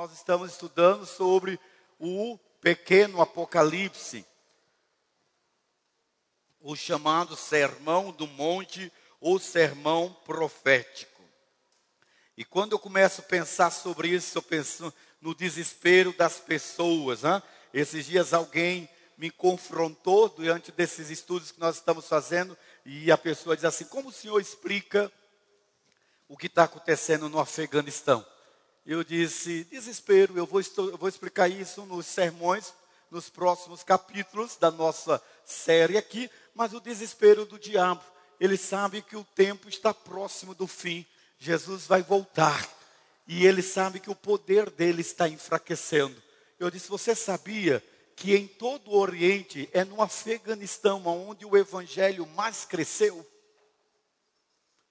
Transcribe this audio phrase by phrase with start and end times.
[0.00, 1.60] nós estamos estudando sobre
[1.98, 4.24] o pequeno Apocalipse,
[6.58, 8.90] o chamado Sermão do Monte
[9.20, 11.22] ou Sermão Profético.
[12.34, 14.90] E quando eu começo a pensar sobre isso, eu penso
[15.20, 17.22] no desespero das pessoas.
[17.22, 17.42] Hein?
[17.74, 18.88] Esses dias alguém
[19.18, 22.56] me confrontou diante desses estudos que nós estamos fazendo
[22.86, 25.12] e a pessoa diz assim: Como o senhor explica
[26.26, 28.24] o que está acontecendo no Afeganistão?
[28.90, 32.74] Eu disse: Desespero, eu vou, eu vou explicar isso nos sermões,
[33.08, 38.02] nos próximos capítulos da nossa série aqui, mas o desespero do diabo.
[38.40, 41.06] Ele sabe que o tempo está próximo do fim.
[41.38, 42.68] Jesus vai voltar.
[43.28, 46.20] E ele sabe que o poder dele está enfraquecendo.
[46.58, 47.80] Eu disse: Você sabia
[48.16, 53.24] que em todo o Oriente é no Afeganistão onde o evangelho mais cresceu?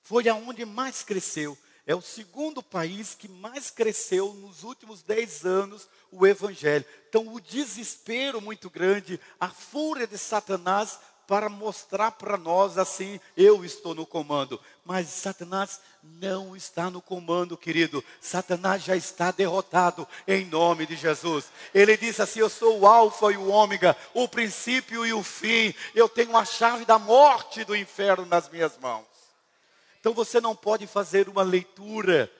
[0.01, 1.57] Foi aonde mais cresceu.
[1.89, 6.85] É o segundo país que mais cresceu nos últimos dez anos o evangelho.
[7.09, 13.65] Então, o desespero muito grande, a fúria de Satanás para mostrar para nós assim: eu
[13.65, 14.61] estou no comando.
[14.85, 18.05] Mas Satanás não está no comando, querido.
[18.21, 21.45] Satanás já está derrotado em nome de Jesus.
[21.73, 25.73] Ele disse assim: Eu sou o Alfa e o Ômega, o princípio e o fim.
[25.95, 29.08] Eu tenho a chave da morte e do inferno nas minhas mãos.
[29.99, 32.31] Então você não pode fazer uma leitura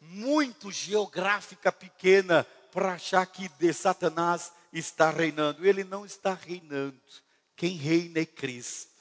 [0.00, 5.66] muito geográfica pequena para achar que de Satanás está reinando.
[5.66, 7.00] Ele não está reinando.
[7.56, 8.92] Quem reina é Cristo.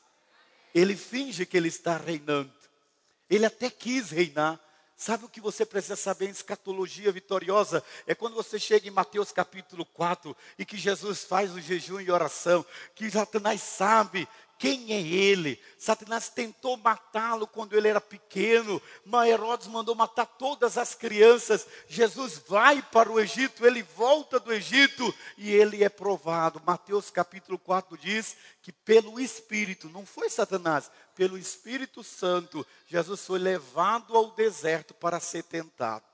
[0.74, 2.54] Ele finge que ele está reinando.
[3.30, 4.60] Ele até quis reinar.
[4.96, 7.84] Sabe o que você precisa saber em escatologia vitoriosa?
[8.08, 12.12] É quando você chega em Mateus capítulo 4 e que Jesus faz o jejum e
[12.12, 15.60] oração, que Satanás sabe quem é ele?
[15.78, 21.68] Satanás tentou matá-lo quando ele era pequeno, mas Herodes mandou matar todas as crianças.
[21.88, 26.62] Jesus vai para o Egito, ele volta do Egito e ele é provado.
[26.66, 33.40] Mateus capítulo 4 diz que pelo Espírito, não foi Satanás, pelo Espírito Santo, Jesus foi
[33.40, 36.06] levado ao deserto para ser tentado.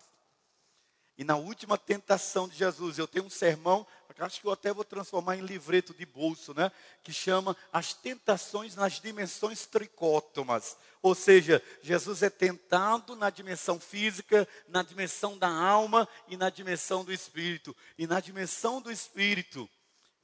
[1.20, 3.86] E na última tentação de Jesus, eu tenho um sermão,
[4.26, 6.72] acho que eu até vou transformar em livreto de bolso, né?
[7.04, 10.78] Que chama As Tentações nas Dimensões Tricótomas.
[11.02, 17.06] Ou seja, Jesus é tentado na dimensão física, na dimensão da alma e na dimensão
[17.06, 17.76] do espírito.
[17.98, 19.70] E na dimensão do espírito,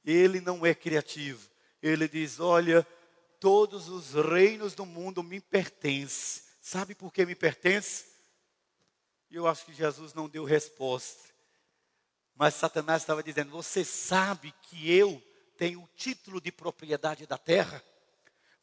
[0.04, 1.48] ele não é criativo.
[1.82, 2.86] Ele diz: Olha,
[3.40, 6.42] todos os reinos do mundo me pertencem.
[6.60, 8.06] Sabe por que me pertence?
[9.30, 11.35] E eu acho que Jesus não deu resposta.
[12.36, 15.22] Mas Satanás estava dizendo: Você sabe que eu
[15.56, 17.82] tenho o título de propriedade da terra?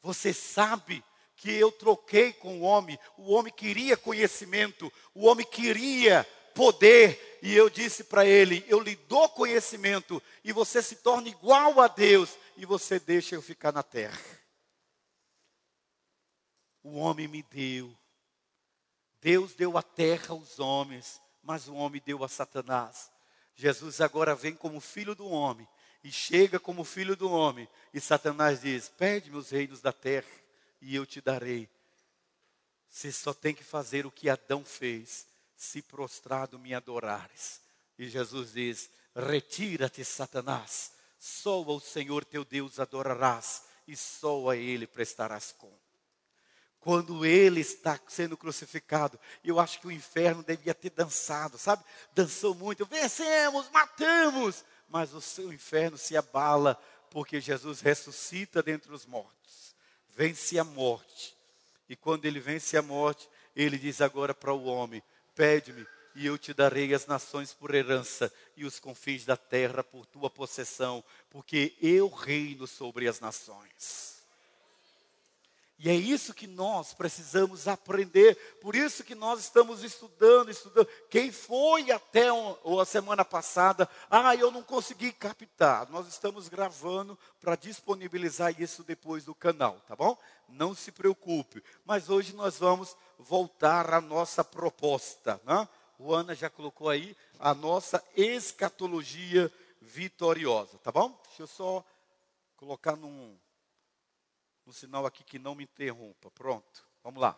[0.02, 1.04] Você sabe
[1.36, 2.98] que eu troquei com o homem?
[3.18, 6.24] O homem queria conhecimento, o homem queria
[6.54, 11.82] poder, e eu disse para ele: Eu lhe dou conhecimento, e você se torna igual
[11.82, 14.22] a Deus, e você deixa eu ficar na terra.
[16.84, 17.98] O homem me deu
[19.24, 23.10] Deus deu a terra aos homens, mas o homem deu a Satanás.
[23.56, 25.68] Jesus agora vem como filho do homem
[26.04, 27.68] e chega como filho do homem.
[27.94, 30.30] E Satanás diz: Pede-me os reinos da terra
[30.82, 31.70] e eu te darei.
[32.90, 35.26] Você só tem que fazer o que Adão fez,
[35.56, 37.62] se prostrado me adorares.
[37.98, 44.88] E Jesus diz: Retira-te, Satanás, só ao Senhor teu Deus adorarás e só a Ele
[44.88, 45.83] prestarás conta
[46.84, 49.18] quando ele está sendo crucificado.
[49.42, 51.82] Eu acho que o inferno devia ter dançado, sabe?
[52.14, 54.66] Dançou muito, vencemos, matamos.
[54.90, 56.78] Mas o seu inferno se abala
[57.10, 59.74] porque Jesus ressuscita dentre os mortos,
[60.10, 61.38] vence a morte.
[61.88, 65.02] E quando ele vence a morte, ele diz agora para o homem:
[65.34, 70.06] Pede-me e eu te darei as nações por herança e os confins da terra por
[70.06, 74.13] tua possessão, porque eu reino sobre as nações.
[75.84, 78.38] E é isso que nós precisamos aprender.
[78.62, 80.88] Por isso que nós estamos estudando, estudando.
[81.10, 85.90] Quem foi até a semana passada, ah, eu não consegui captar.
[85.90, 90.18] Nós estamos gravando para disponibilizar isso depois do canal, tá bom?
[90.48, 91.62] Não se preocupe.
[91.84, 95.68] Mas hoje nós vamos voltar à nossa proposta, né?
[96.00, 101.10] O Ana já colocou aí a nossa escatologia vitoriosa, tá bom?
[101.28, 101.84] Deixa eu só
[102.56, 103.38] colocar num
[104.66, 106.32] no sinal aqui que não me interrompa.
[106.32, 107.38] Pronto, vamos lá.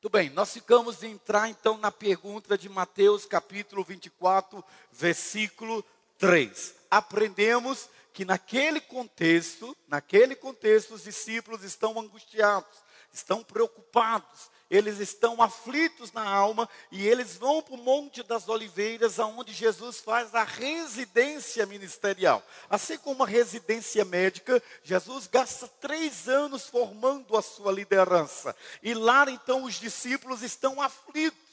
[0.00, 5.84] Tudo bem, nós ficamos de entrar então na pergunta de Mateus capítulo 24, versículo
[6.16, 6.74] 3.
[6.90, 12.78] Aprendemos que naquele contexto, naquele contexto, os discípulos estão angustiados,
[13.12, 14.50] estão preocupados.
[14.70, 19.98] Eles estão aflitos na alma e eles vão para o Monte das Oliveiras, aonde Jesus
[19.98, 22.42] faz a residência ministerial.
[22.68, 28.54] Assim como a residência médica, Jesus gasta três anos formando a sua liderança.
[28.82, 31.50] E lá então os discípulos estão aflitos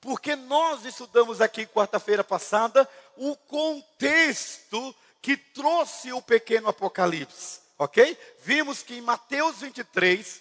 [0.00, 8.16] porque nós estudamos aqui quarta-feira passada o contexto que trouxe o pequeno Apocalipse, ok?
[8.42, 10.40] Vimos que em Mateus 23,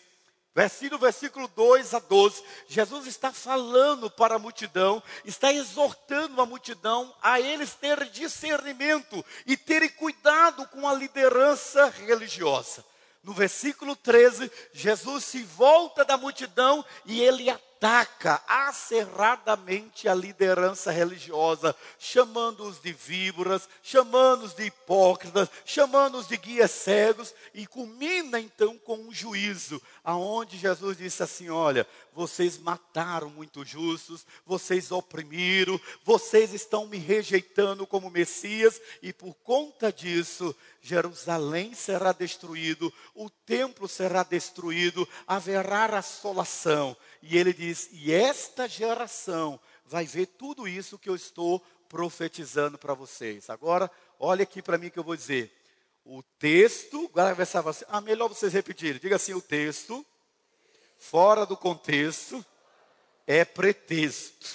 [0.55, 7.13] versículo, versículo 2 a 12, Jesus está falando para a multidão, está exortando a multidão
[7.21, 12.83] a eles terem discernimento e terem cuidado com a liderança religiosa.
[13.23, 21.73] No versículo 13, Jesus se volta da multidão e ele ataca acerradamente a liderança religiosa,
[21.97, 29.13] chamando-os de víboras, chamando-os de hipócritas, chamando-os de guias cegos, e culmina então com um
[29.13, 36.97] juízo, aonde Jesus disse assim: Olha, vocês mataram muitos justos, vocês oprimiram, vocês estão me
[36.97, 45.85] rejeitando como Messias, e por conta disso, Jerusalém será destruído, o templo será destruído, haverá
[45.85, 46.95] assolação.
[47.21, 52.93] E ele diz: E esta geração vai ver tudo isso que eu estou profetizando para
[52.93, 53.49] vocês.
[53.49, 53.89] Agora,
[54.19, 55.51] olha aqui para mim que eu vou dizer.
[56.05, 57.11] O texto,
[57.67, 58.99] assim, ah, melhor vocês repetirem.
[58.99, 60.05] Diga assim: o texto,
[60.97, 62.43] fora do contexto,
[63.27, 64.47] é pretexto.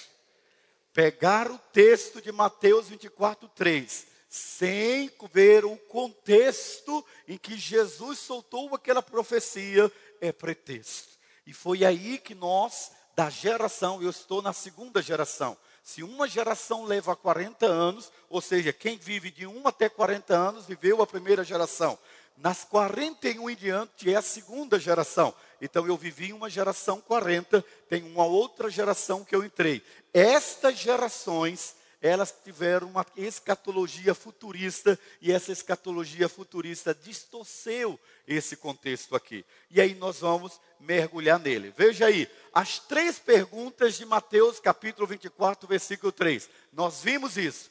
[0.92, 8.74] Pegar o texto de Mateus 24, 3, sem ver o contexto em que Jesus soltou
[8.74, 9.90] aquela profecia,
[10.20, 11.13] é pretexto.
[11.46, 15.56] E foi aí que nós, da geração, eu estou na segunda geração.
[15.82, 20.66] Se uma geração leva 40 anos, ou seja, quem vive de 1 até 40 anos
[20.66, 21.98] viveu a primeira geração.
[22.36, 25.34] Nas 41 em diante é a segunda geração.
[25.60, 29.82] Então eu vivi uma geração 40, tem uma outra geração que eu entrei.
[30.12, 37.98] Estas gerações elas tiveram uma escatologia futurista e essa escatologia futurista distorceu
[38.28, 39.42] esse contexto aqui.
[39.70, 41.72] E aí nós vamos mergulhar nele.
[41.74, 46.50] Veja aí, as três perguntas de Mateus capítulo 24, versículo 3.
[46.74, 47.70] Nós vimos isso.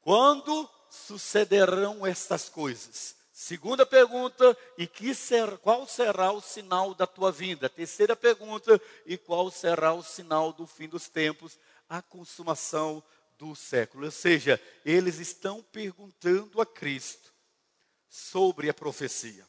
[0.00, 3.16] Quando sucederão estas coisas?
[3.32, 7.68] Segunda pergunta, e ser, qual será o sinal da tua vinda?
[7.68, 11.58] Terceira pergunta, e qual será o sinal do fim dos tempos?
[11.88, 13.02] A consumação
[13.38, 14.04] do século.
[14.06, 17.32] Ou seja, eles estão perguntando a Cristo
[18.08, 19.46] sobre a profecia.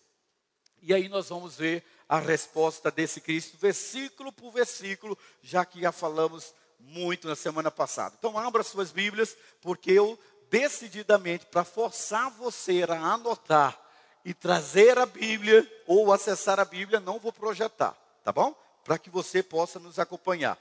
[0.82, 5.92] E aí nós vamos ver a resposta desse Cristo, versículo por versículo, já que já
[5.92, 8.16] falamos muito na semana passada.
[8.18, 10.18] Então, abra suas Bíblias, porque eu
[10.50, 13.78] decididamente, para forçar você a anotar
[14.24, 18.56] e trazer a Bíblia ou acessar a Bíblia, não vou projetar, tá bom?
[18.84, 20.58] Para que você possa nos acompanhar.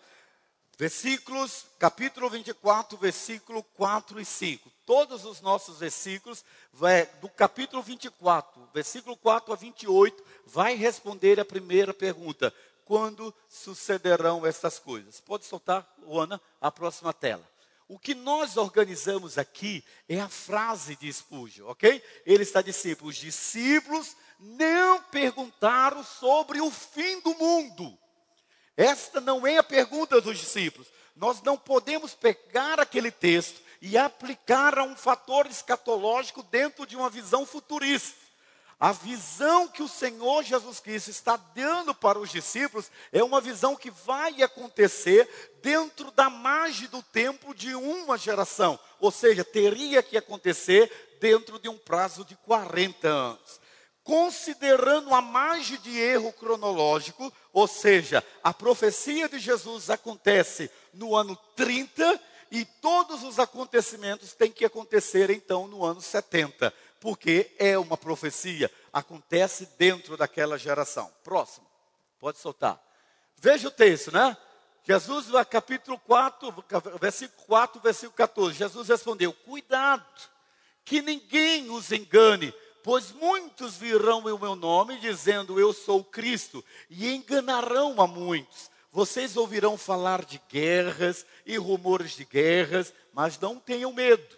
[0.79, 4.71] Versículos, capítulo 24, versículo 4 e 5.
[4.85, 11.47] Todos os nossos versículos, vai, do capítulo 24, versículo 4 a 28, vai responder a
[11.47, 12.53] primeira pergunta:
[12.85, 15.19] quando sucederão essas coisas?
[15.19, 17.49] Pode soltar, Ana, a próxima tela.
[17.89, 22.05] O que nós organizamos aqui é a frase de Spurgeon, ok?
[22.27, 27.99] Ele está dizendo: os discípulos não perguntaram sobre o fim do mundo
[28.77, 30.89] esta não é a pergunta dos discípulos.
[31.15, 37.09] Nós não podemos pegar aquele texto e aplicar a um fator escatológico dentro de uma
[37.09, 38.27] visão futurista.
[38.79, 43.75] A visão que o Senhor Jesus Cristo está dando para os discípulos é uma visão
[43.75, 45.27] que vai acontecer
[45.63, 48.79] dentro da margem do tempo de uma geração.
[49.01, 53.66] Ou seja, teria que acontecer dentro de um prazo de 40 anos
[54.07, 61.37] considerando a margem de erro cronológico, ou seja, a profecia de Jesus acontece no ano
[61.57, 62.21] 30
[62.53, 68.71] e todos os acontecimentos têm que acontecer então no ano 70, porque é uma profecia,
[68.93, 71.11] acontece dentro daquela geração.
[71.25, 71.67] Próximo,
[72.21, 72.81] pode soltar.
[73.37, 74.37] Veja o texto, né?
[74.85, 76.55] Jesus, capítulo 4,
[77.01, 80.07] versículo 4, versículo 14, Jesus respondeu: Cuidado,
[80.85, 82.55] que ninguém os engane
[82.87, 88.71] Pois muitos virão em meu nome dizendo eu sou Cristo e enganarão a muitos.
[88.93, 94.37] Vocês ouvirão falar de guerras e rumores de guerras, mas não tenham medo.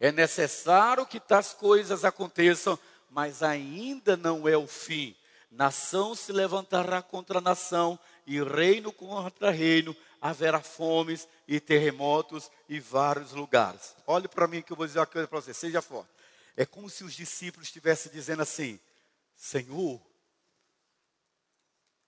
[0.00, 2.76] É necessário que tais coisas aconteçam,
[3.08, 5.14] mas ainda não é o fim.
[5.52, 7.96] Nação se levantará contra nação
[8.26, 9.94] e reino contra reino.
[10.20, 13.94] Haverá fomes e terremotos em vários lugares.
[14.04, 16.19] Olhe para mim que eu vou dizer uma coisa para você, seja forte.
[16.60, 18.78] É como se os discípulos estivessem dizendo assim:
[19.34, 19.98] Senhor,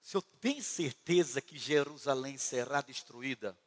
[0.03, 3.59] O senhor tem certeza que Jerusalém será destruída?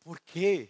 [0.00, 0.68] Porque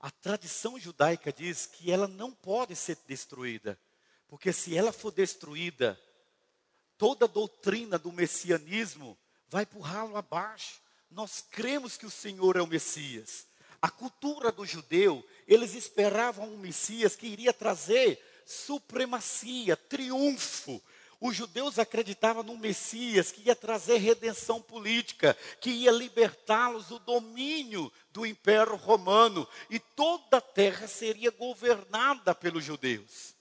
[0.00, 3.78] a tradição judaica diz que ela não pode ser destruída.
[4.26, 5.96] Porque se ela for destruída,
[6.98, 10.80] toda a doutrina do messianismo vai por ralo abaixo.
[11.08, 13.46] Nós cremos que o Senhor é o Messias.
[13.82, 20.82] A cultura do judeu, eles esperavam um Messias que iria trazer supremacia, triunfo.
[21.20, 27.92] Os judeus acreditavam no Messias que ia trazer redenção política, que ia libertá-los do domínio
[28.10, 33.34] do Império Romano e toda a terra seria governada pelos judeus.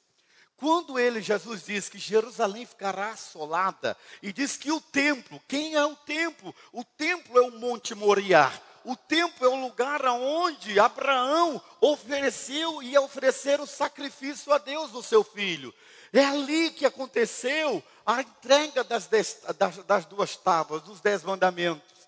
[0.58, 5.86] Quando ele, Jesus, diz que Jerusalém ficará assolada, e diz que o templo, quem é
[5.86, 6.54] o templo?
[6.74, 8.52] O templo é o Monte Moriá.
[8.90, 14.90] O templo é o lugar aonde Abraão ofereceu e ia oferecer o sacrifício a Deus
[14.90, 15.72] do seu filho.
[16.12, 22.08] É ali que aconteceu a entrega das, dez, das, das duas tábuas, dos dez mandamentos.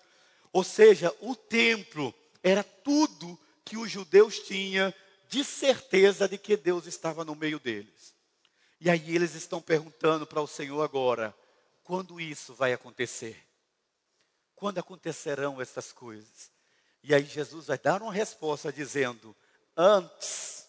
[0.52, 2.12] Ou seja, o templo
[2.42, 4.92] era tudo que os judeus tinham
[5.28, 8.12] de certeza de que Deus estava no meio deles.
[8.80, 11.32] E aí eles estão perguntando para o Senhor agora:
[11.84, 13.40] quando isso vai acontecer?
[14.56, 16.51] Quando acontecerão essas coisas?
[17.02, 19.36] E aí Jesus vai dar uma resposta dizendo:
[19.76, 20.68] antes,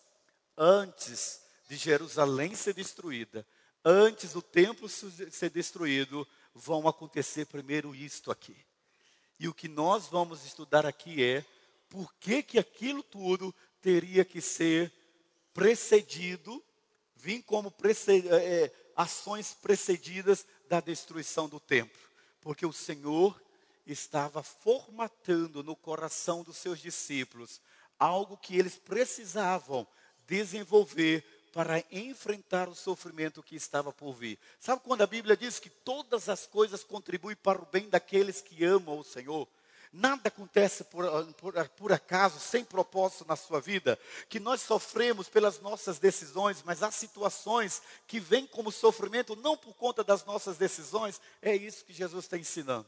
[0.57, 3.45] antes de Jerusalém ser destruída,
[3.83, 8.57] antes do templo ser destruído, vão acontecer primeiro isto aqui.
[9.39, 11.45] E o que nós vamos estudar aqui é
[11.89, 14.91] por que, que aquilo tudo teria que ser
[15.53, 16.63] precedido
[17.23, 22.01] vim como preced, é, ações precedidas da destruição do templo,
[22.41, 23.41] porque o Senhor
[23.85, 27.61] estava formatando no coração dos seus discípulos
[27.99, 29.87] algo que eles precisavam
[30.27, 31.23] desenvolver
[31.53, 34.39] para enfrentar o sofrimento que estava por vir.
[34.59, 38.65] Sabe quando a Bíblia diz que todas as coisas contribuem para o bem daqueles que
[38.65, 39.47] amam o Senhor?
[39.91, 45.59] Nada acontece por, por, por, acaso, sem propósito na sua vida, que nós sofremos pelas
[45.59, 51.21] nossas decisões, mas há situações que vêm como sofrimento não por conta das nossas decisões,
[51.39, 52.87] é isso que Jesus está ensinando.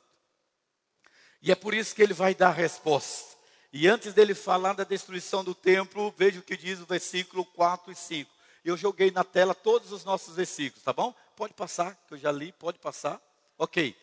[1.45, 3.35] E é por isso que ele vai dar a resposta.
[3.71, 7.91] E antes dele falar da destruição do templo, veja o que diz o versículo 4
[7.91, 8.31] e 5.
[8.65, 11.13] Eu joguei na tela todos os nossos versículos, tá bom?
[11.35, 13.21] Pode passar, que eu já li, pode passar.
[13.59, 13.95] Ok.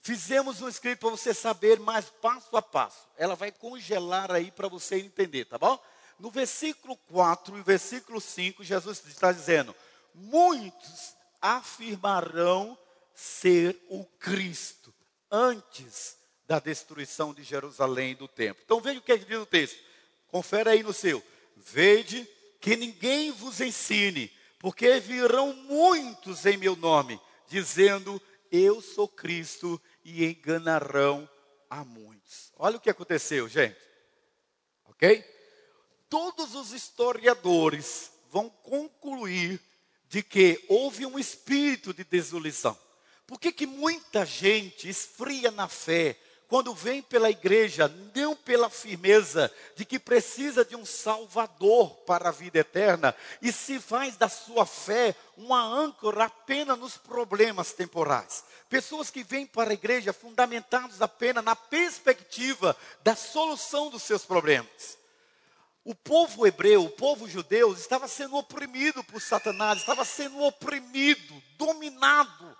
[0.00, 3.06] Fizemos um escrito para você saber mais passo a passo.
[3.18, 5.78] Ela vai congelar aí para você entender, tá bom?
[6.18, 9.76] No versículo 4 e versículo 5, Jesus está dizendo:
[10.14, 12.78] Muitos afirmarão
[13.14, 14.94] ser o Cristo
[15.30, 16.17] antes
[16.48, 18.62] da destruição de Jerusalém e do templo.
[18.64, 19.78] Então veja o que, é que diz o texto.
[20.28, 21.22] Confere aí no seu.
[21.54, 22.26] Vede
[22.58, 30.24] que ninguém vos ensine, porque virão muitos em meu nome, dizendo: Eu sou Cristo, e
[30.24, 31.28] enganarão
[31.68, 32.50] a muitos.
[32.56, 33.76] Olha o que aconteceu, gente.
[34.86, 35.22] Ok?
[36.08, 39.60] Todos os historiadores vão concluir
[40.08, 42.76] de que houve um espírito de desolição.
[43.26, 49.52] Por que, que muita gente esfria na fé, quando vem pela igreja, não pela firmeza
[49.76, 54.64] de que precisa de um Salvador para a vida eterna, e se faz da sua
[54.64, 58.44] fé uma âncora apenas nos problemas temporais.
[58.70, 64.96] Pessoas que vêm para a igreja fundamentados apenas na perspectiva da solução dos seus problemas.
[65.84, 72.56] O povo hebreu, o povo judeu, estava sendo oprimido por Satanás, estava sendo oprimido, dominado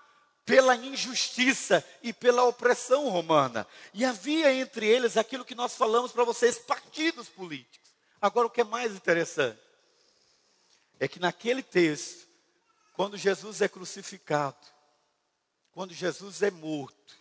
[0.49, 3.67] pela injustiça e pela opressão romana.
[3.93, 7.95] E havia entre eles aquilo que nós falamos para vocês, partidos políticos.
[8.19, 9.61] Agora, o que é mais interessante
[10.99, 12.27] é que naquele texto,
[12.95, 14.57] quando Jesus é crucificado,
[15.71, 17.19] quando Jesus é morto,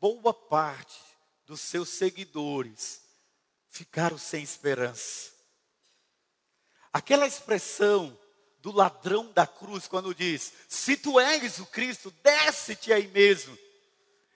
[0.00, 0.98] boa parte
[1.44, 3.02] dos seus seguidores
[3.68, 5.30] ficaram sem esperança.
[6.90, 8.18] Aquela expressão
[8.62, 13.58] do ladrão da cruz, quando diz: Se tu és o Cristo, desce-te aí mesmo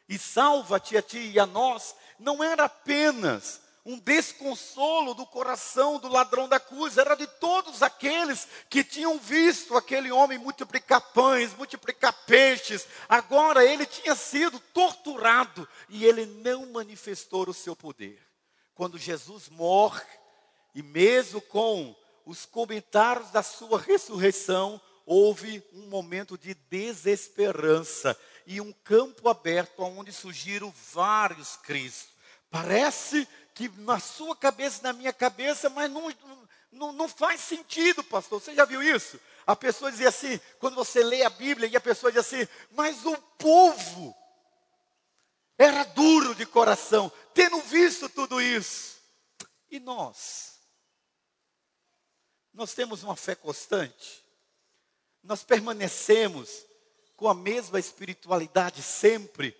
[0.08, 6.08] e salva-te a ti e a nós, não era apenas um desconsolo do coração do
[6.08, 12.12] ladrão da cruz, era de todos aqueles que tinham visto aquele homem multiplicar pães, multiplicar
[12.26, 12.84] peixes.
[13.08, 18.20] Agora ele tinha sido torturado e ele não manifestou o seu poder.
[18.74, 20.04] Quando Jesus morre,
[20.74, 21.94] e mesmo com
[22.26, 30.12] os comentários da sua ressurreição, houve um momento de desesperança e um campo aberto onde
[30.12, 32.08] surgiram vários Cristos.
[32.50, 36.12] Parece que na sua cabeça, na minha cabeça, mas não,
[36.72, 38.40] não, não faz sentido, pastor.
[38.40, 39.20] Você já viu isso?
[39.46, 43.06] A pessoa dizia assim, quando você lê a Bíblia, e a pessoa diz assim, mas
[43.06, 44.14] o povo
[45.56, 48.96] era duro de coração, tendo visto tudo isso.
[49.70, 50.55] E nós?
[52.56, 54.24] Nós temos uma fé constante?
[55.22, 56.64] Nós permanecemos
[57.14, 59.54] com a mesma espiritualidade sempre?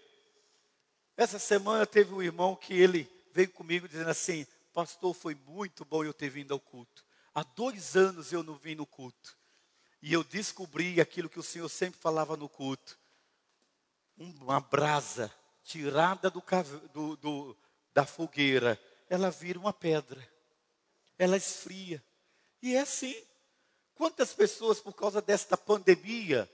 [1.15, 6.05] Essa semana teve um irmão que ele veio comigo dizendo assim: Pastor, foi muito bom
[6.05, 7.05] eu ter vindo ao culto.
[7.35, 9.37] Há dois anos eu não vim no culto.
[10.01, 12.99] E eu descobri aquilo que o Senhor sempre falava no culto:
[14.17, 15.31] uma brasa
[15.63, 16.43] tirada do,
[16.95, 17.57] do, do,
[17.93, 20.27] da fogueira, ela vira uma pedra,
[21.19, 22.03] ela esfria.
[22.63, 23.15] E é assim.
[23.95, 26.51] Quantas pessoas, por causa desta pandemia,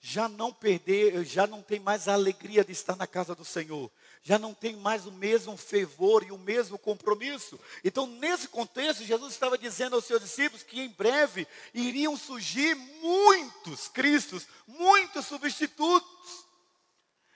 [0.00, 3.90] já não perder, já não tem mais a alegria de estar na casa do Senhor,
[4.22, 7.60] já não tem mais o mesmo fervor e o mesmo compromisso.
[7.84, 13.88] Então, nesse contexto, Jesus estava dizendo aos seus discípulos que em breve iriam surgir muitos
[13.88, 16.46] Cristos, muitos substitutos.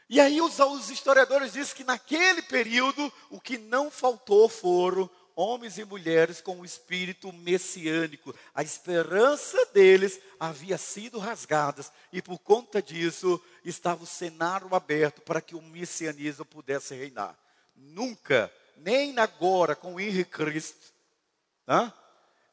[0.08, 5.78] E aí os, os historiadores dizem que naquele período o que não faltou foram homens
[5.78, 8.34] e mulheres com o espírito messiânico.
[8.54, 15.40] A esperança deles havia sido rasgada e por conta disso estava o cenário aberto para
[15.40, 17.36] que o messianismo pudesse reinar.
[17.74, 20.92] Nunca, nem agora com o Henrique Cristo,
[21.66, 21.92] né?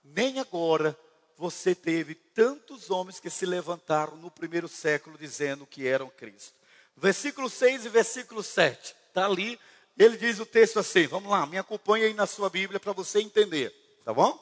[0.03, 0.97] nem agora
[1.38, 6.59] você teve tantos homens que se levantaram no primeiro século dizendo que eram Cristo.
[6.95, 8.95] Versículo 6 e versículo 7.
[9.07, 9.59] Está ali
[9.98, 13.19] ele diz o texto assim, vamos lá, me acompanhe aí na sua Bíblia para você
[13.19, 13.71] entender,
[14.03, 14.39] tá bom?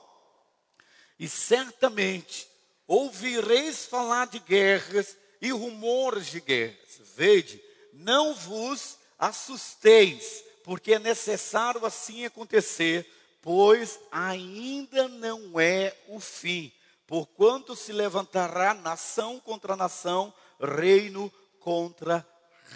[1.19, 2.47] E certamente
[2.87, 7.01] ouvireis falar de guerras e rumores de guerras.
[7.15, 7.61] Vede,
[7.93, 13.05] não vos assusteis, porque é necessário assim acontecer,
[13.41, 16.71] pois ainda não é o fim.
[17.05, 22.25] Porquanto se levantará nação contra nação, reino contra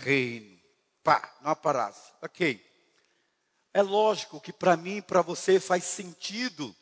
[0.02, 0.53] reino.
[1.04, 2.12] Pá, não parasse.
[2.22, 2.64] Ok.
[3.74, 6.76] É lógico que para mim e para você faz sentido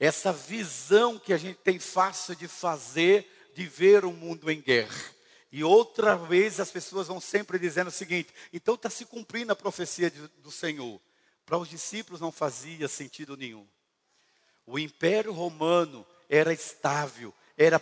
[0.00, 5.14] essa visão que a gente tem fácil de fazer, de ver o mundo em guerra.
[5.50, 9.56] E outra vez as pessoas vão sempre dizendo o seguinte: então está se cumprindo a
[9.56, 11.00] profecia de, do Senhor.
[11.44, 13.66] Para os discípulos não fazia sentido nenhum.
[14.66, 17.80] O Império Romano era estável, era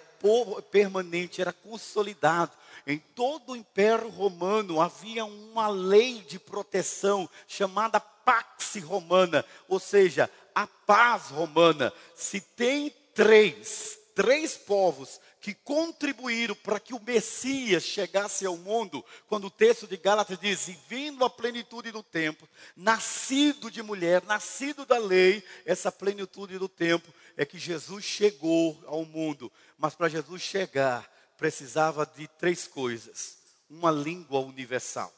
[0.71, 2.53] permanente, era consolidado.
[2.87, 10.31] Em todo o Império Romano havia uma lei de proteção chamada Pax Romana, ou seja,
[10.55, 11.93] a paz romana.
[12.15, 19.45] Se tem três, três povos que contribuíram para que o Messias chegasse ao mundo, quando
[19.45, 24.85] o texto de Gálatas diz: e vindo a plenitude do tempo, nascido de mulher, nascido
[24.85, 29.53] da lei, essa plenitude do tempo é que Jesus chegou ao mundo.
[29.77, 35.13] Mas para Jesus chegar, precisava de três coisas: uma língua universal.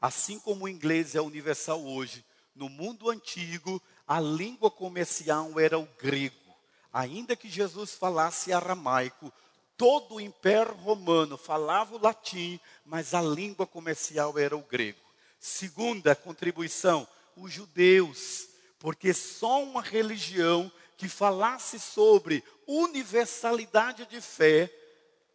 [0.00, 5.86] Assim como o inglês é universal hoje, no mundo antigo, a língua comercial era o
[5.98, 6.34] grego.
[6.92, 9.32] Ainda que Jesus falasse aramaico,
[9.76, 14.98] todo o império romano falava o latim, mas a língua comercial era o grego.
[15.38, 18.49] Segunda contribuição, os judeus,
[18.80, 24.74] porque só uma religião que falasse sobre universalidade de fé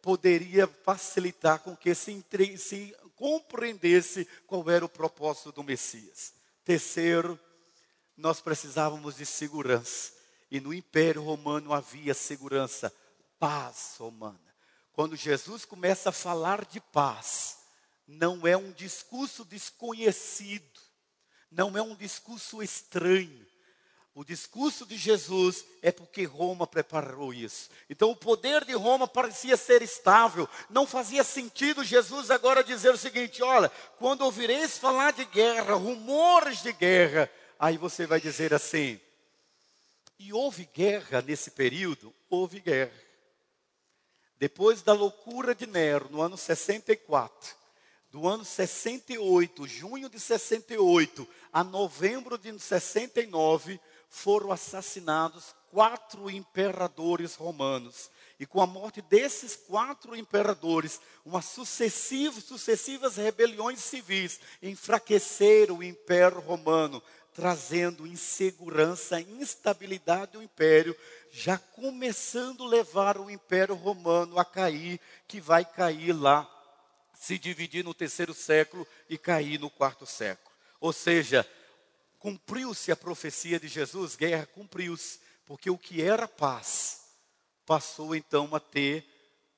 [0.02, 6.34] poderia facilitar com que se, entre, se compreendesse qual era o propósito do Messias.
[6.64, 7.38] Terceiro,
[8.16, 10.12] nós precisávamos de segurança.
[10.50, 12.92] E no Império Romano havia segurança,
[13.38, 14.38] paz romana.
[14.92, 17.58] Quando Jesus começa a falar de paz,
[18.06, 20.80] não é um discurso desconhecido,
[21.50, 23.46] não é um discurso estranho,
[24.16, 27.68] o discurso de Jesus é porque Roma preparou isso.
[27.90, 30.48] Então o poder de Roma parecia ser estável.
[30.70, 36.62] Não fazia sentido Jesus agora dizer o seguinte: olha, quando ouvireis falar de guerra, rumores
[36.62, 38.98] de guerra, aí você vai dizer assim.
[40.18, 42.10] E houve guerra nesse período?
[42.30, 42.98] Houve guerra.
[44.38, 47.54] Depois da loucura de Nero, no ano 64,
[48.16, 58.10] do ano 68, junho de 68 a novembro de 69, foram assassinados quatro imperadores romanos.
[58.40, 66.40] E com a morte desses quatro imperadores, uma sucessiva, sucessivas rebeliões civis enfraqueceram o Império
[66.40, 67.02] Romano,
[67.34, 70.96] trazendo insegurança, instabilidade ao império,
[71.30, 74.98] já começando a levar o Império Romano a cair,
[75.28, 76.55] que vai cair lá,
[77.18, 80.54] se dividir no terceiro século e cair no quarto século.
[80.80, 81.48] Ou seja,
[82.18, 87.02] cumpriu-se a profecia de Jesus, guerra cumpriu-se, porque o que era paz
[87.64, 89.04] passou então a ter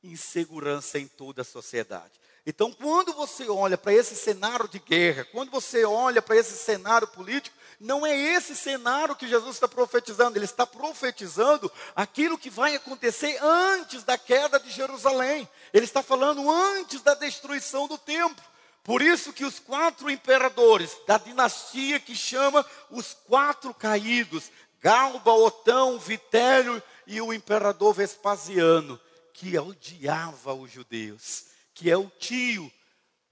[0.02, 2.12] insegurança em toda a sociedade.
[2.46, 7.06] Então, quando você olha para esse cenário de guerra, quando você olha para esse cenário
[7.08, 12.74] político, não é esse cenário que Jesus está profetizando, ele está profetizando aquilo que vai
[12.74, 15.48] acontecer antes da queda de Jerusalém.
[15.72, 18.44] Ele está falando antes da destruição do templo.
[18.82, 25.98] Por isso que os quatro imperadores da dinastia que chama os quatro caídos, Galba, Otão,
[25.98, 28.98] Vitério e o imperador Vespasiano,
[29.34, 32.72] que odiava os judeus, que é o tio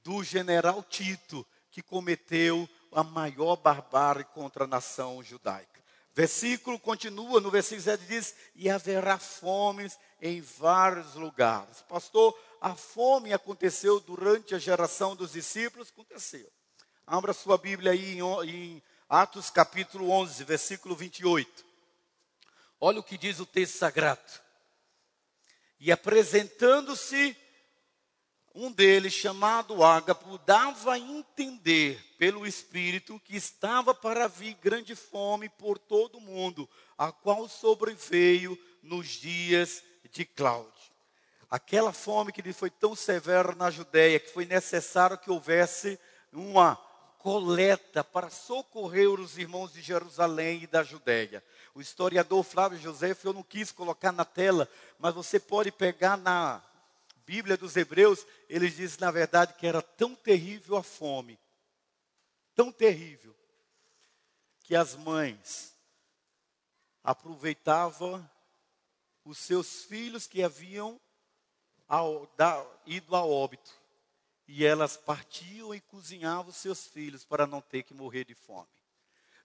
[0.04, 5.84] do general Tito, que cometeu a maior barbárie contra a nação judaica.
[6.14, 11.82] Versículo continua, no versículo 7 diz: E haverá fomes em vários lugares.
[11.82, 15.90] Pastor, a fome aconteceu durante a geração dos discípulos?
[15.90, 16.50] Aconteceu.
[17.06, 21.66] Abra sua Bíblia aí em, Atos capítulo 11, versículo 28.
[22.80, 24.40] Olha o que diz o texto sagrado.
[25.78, 27.36] E apresentando-se
[28.56, 35.46] um deles, chamado Ágapo, dava a entender pelo Espírito que estava para vir grande fome
[35.46, 36.66] por todo o mundo,
[36.96, 40.72] a qual sobreveio nos dias de Cláudio.
[41.50, 46.00] Aquela fome que lhe foi tão severa na Judéia, que foi necessário que houvesse
[46.32, 46.76] uma
[47.18, 51.44] coleta para socorrer os irmãos de Jerusalém e da Judéia.
[51.74, 54.66] O historiador Flávio José, eu não quis colocar na tela,
[54.98, 56.62] mas você pode pegar na
[57.26, 61.38] Bíblia dos Hebreus, eles dizem na verdade que era tão terrível a fome,
[62.54, 63.34] tão terrível,
[64.60, 65.76] que as mães
[67.02, 68.28] aproveitavam
[69.24, 71.00] os seus filhos que haviam
[71.88, 73.72] ao, da, ido a óbito,
[74.46, 78.68] e elas partiam e cozinhavam os seus filhos para não ter que morrer de fome.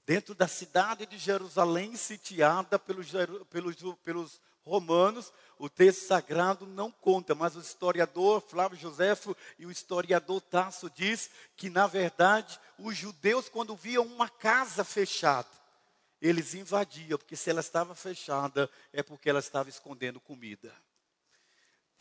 [0.05, 3.11] Dentro da cidade de Jerusalém, sitiada pelos,
[3.49, 9.71] pelos, pelos romanos, o texto sagrado não conta, mas o historiador Flávio Joséfo e o
[9.71, 15.49] historiador Tasso diz que na verdade os judeus quando viam uma casa fechada,
[16.21, 20.73] eles invadiam, porque se ela estava fechada é porque ela estava escondendo comida.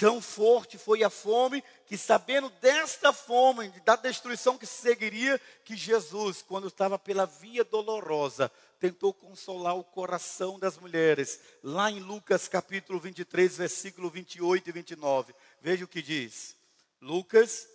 [0.00, 6.40] Tão forte foi a fome que, sabendo desta fome, da destruição que seguiria, que Jesus,
[6.40, 11.38] quando estava pela via dolorosa, tentou consolar o coração das mulheres.
[11.62, 15.34] Lá em Lucas capítulo 23, versículo 28 e 29.
[15.60, 16.56] Veja o que diz.
[16.98, 17.68] Lucas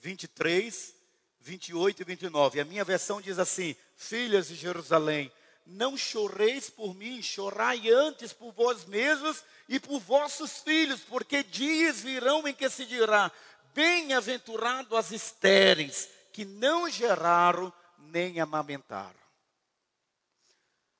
[0.00, 0.94] 23,
[1.40, 2.60] 28 e 29.
[2.60, 5.28] A minha versão diz assim: Filhas de Jerusalém,
[5.66, 12.00] não choreis por mim, chorai antes por vós mesmos e por vossos filhos, porque dias
[12.00, 13.32] virão em que se dirá:
[13.74, 19.24] Bem-aventurado as estéreis, que não geraram nem amamentaram.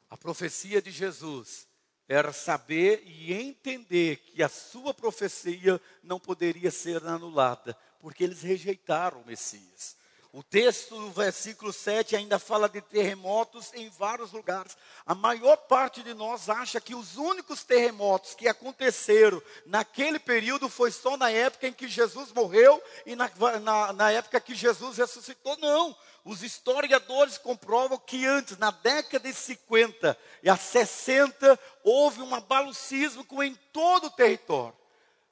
[0.08, 1.66] A profecia de Jesus
[2.08, 9.22] era saber e entender que a sua profecia não poderia ser anulada, porque eles rejeitaram
[9.22, 9.96] o Messias.
[10.36, 14.76] O texto do versículo 7 ainda fala de terremotos em vários lugares.
[15.06, 20.90] A maior parte de nós acha que os únicos terremotos que aconteceram naquele período foi
[20.90, 23.30] só na época em que Jesus morreu e na,
[23.62, 25.56] na, na época que Jesus ressuscitou.
[25.58, 25.96] Não.
[26.24, 32.74] Os historiadores comprovam que antes, na década de 50 e a 60, houve um abalo
[32.74, 34.76] sísmico em todo o território.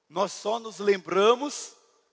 [0.08, 1.72] Nós só nos lembramos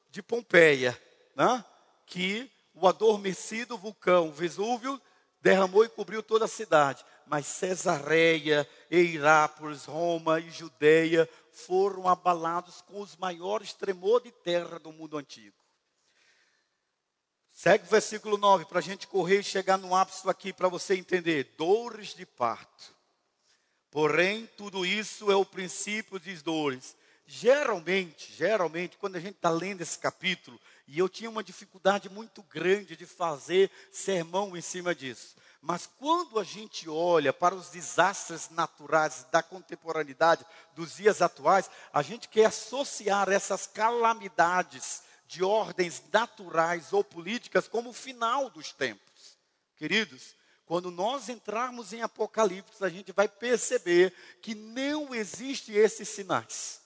[0.10, 1.00] de Pompeia,
[1.36, 1.64] né?
[2.08, 5.02] que o adormecido vulcão Vesúvio
[5.42, 7.04] derramou e cobriu toda a cidade.
[7.26, 14.92] Mas Cesareia, Eirápolis, Roma e Judeia foram abalados com os maiores tremores de terra do
[14.92, 15.56] mundo antigo.
[17.54, 20.96] Segue o versículo 9 para a gente correr e chegar no ápice aqui para você
[20.96, 21.56] entender.
[21.58, 22.96] Dores de parto.
[23.92, 26.96] Porém, tudo isso é o princípio de dores.
[27.26, 32.42] Geralmente, geralmente, quando a gente está lendo esse capítulo, e eu tinha uma dificuldade muito
[32.42, 35.36] grande de fazer sermão em cima disso.
[35.62, 42.02] Mas quando a gente olha para os desastres naturais da contemporaneidade, dos dias atuais, a
[42.02, 49.38] gente quer associar essas calamidades de ordens naturais ou políticas como o final dos tempos.
[49.76, 56.80] Queridos, quando nós entrarmos em Apocalipse, a gente vai perceber que não existem esses sinais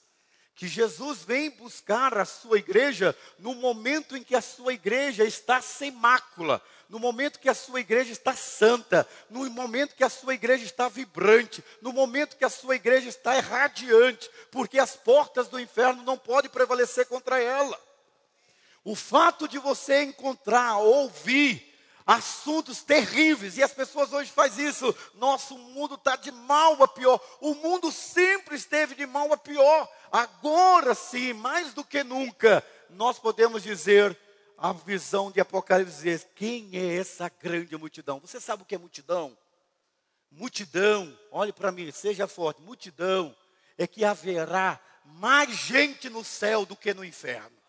[0.56, 5.62] que Jesus vem buscar a sua igreja no momento em que a sua igreja está
[5.62, 10.36] sem mácula, no momento que a sua igreja está santa, no momento que a sua
[10.36, 15.60] igreja está vibrante, no momento que a sua igreja está radiante, porque as portas do
[15.60, 17.80] inferno não podem prevalecer contra ela.
[18.84, 21.74] O fato de você encontrar, ouvir
[22.06, 24.94] assuntos terríveis, e as pessoas hoje fazem isso.
[25.16, 27.20] Nosso mundo está de mal a pior.
[27.40, 29.90] O mundo sempre esteve de mal a pior.
[30.12, 34.18] Agora sim, mais do que nunca, nós podemos dizer
[34.58, 38.20] a visão de Apocalipse quem é essa grande multidão?
[38.20, 39.38] Você sabe o que é multidão?
[40.32, 42.62] Multidão, olhe para mim, seja forte.
[42.62, 43.36] Multidão
[43.78, 47.63] é que haverá mais gente no céu do que no inferno.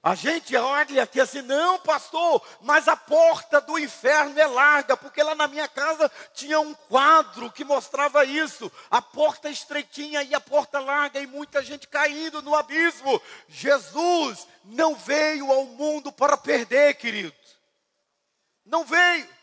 [0.00, 5.20] A gente olha aqui assim, não, pastor, mas a porta do inferno é larga, porque
[5.22, 8.70] lá na minha casa tinha um quadro que mostrava isso.
[8.88, 13.20] A porta estreitinha e a porta larga, e muita gente caindo no abismo.
[13.48, 17.34] Jesus não veio ao mundo para perder, querido.
[18.64, 19.37] Não veio.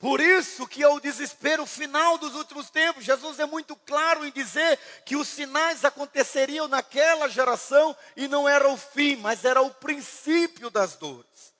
[0.00, 3.04] Por isso que é o desespero final dos últimos tempos.
[3.04, 8.66] Jesus é muito claro em dizer que os sinais aconteceriam naquela geração e não era
[8.66, 11.54] o fim, mas era o princípio das dores.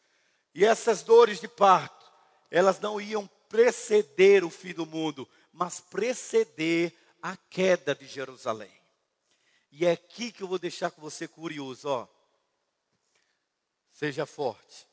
[0.55, 2.11] E essas dores de parto,
[2.51, 8.73] elas não iam preceder o fim do mundo, mas preceder a queda de Jerusalém.
[9.71, 12.09] E é aqui que eu vou deixar com você curioso, ó.
[13.93, 14.90] Seja forte.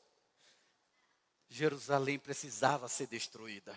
[1.48, 3.74] Jerusalém precisava ser destruída.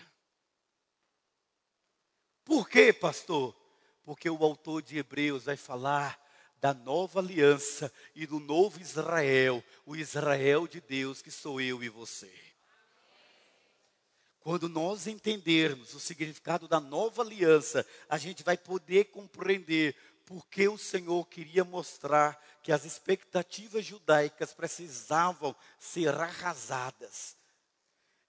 [2.43, 3.55] Por quê, pastor?
[4.03, 6.19] Porque o autor de Hebreus vai falar
[6.59, 11.89] da nova aliança e do novo Israel, o Israel de Deus que sou eu e
[11.89, 12.31] você.
[14.41, 20.77] Quando nós entendermos o significado da nova aliança, a gente vai poder compreender porque o
[20.77, 27.37] Senhor queria mostrar que as expectativas judaicas precisavam ser arrasadas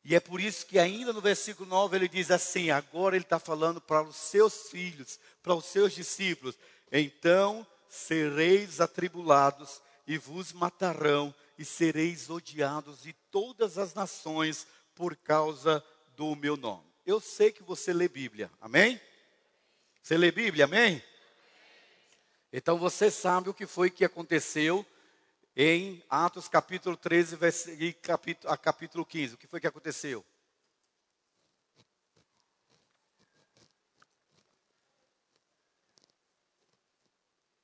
[0.05, 3.39] e é por isso que ainda no versículo 9 ele diz assim: agora ele está
[3.39, 6.59] falando para os seus filhos, para os seus discípulos.
[6.91, 15.85] Então sereis atribulados e vos matarão, e sereis odiados de todas as nações por causa
[16.17, 16.85] do meu nome.
[17.05, 19.01] Eu sei que você lê Bíblia, amém?
[20.03, 21.03] Você lê Bíblia, amém?
[22.53, 24.85] Então você sabe o que foi que aconteceu
[25.57, 27.37] em Atos capítulo 13
[27.79, 29.35] e capítulo, a capítulo 15.
[29.35, 30.25] O que foi que aconteceu?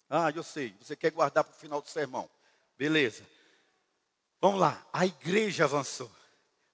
[0.09, 0.75] Ah, eu sei.
[0.81, 2.29] Você quer guardar para o final do sermão.
[2.77, 3.27] Beleza.
[4.41, 4.87] Vamos lá.
[4.93, 6.11] A igreja avançou.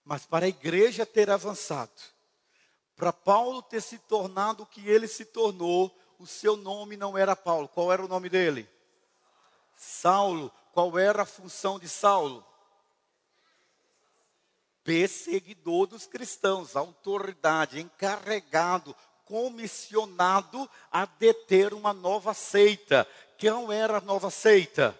[0.04, 1.90] Mas para a igreja ter avançado,
[2.94, 7.34] para Paulo ter se tornado o que ele se tornou, o seu nome não era
[7.34, 7.68] Paulo.
[7.68, 8.68] Qual era o nome dele?
[9.74, 12.44] Saulo qual era a função de Saulo?
[14.82, 23.08] Perseguidor dos cristãos, autoridade, encarregado, comissionado a deter uma nova seita.
[23.38, 24.98] Quem era a nova seita?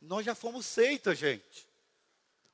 [0.00, 1.68] Nós já fomos seita, gente.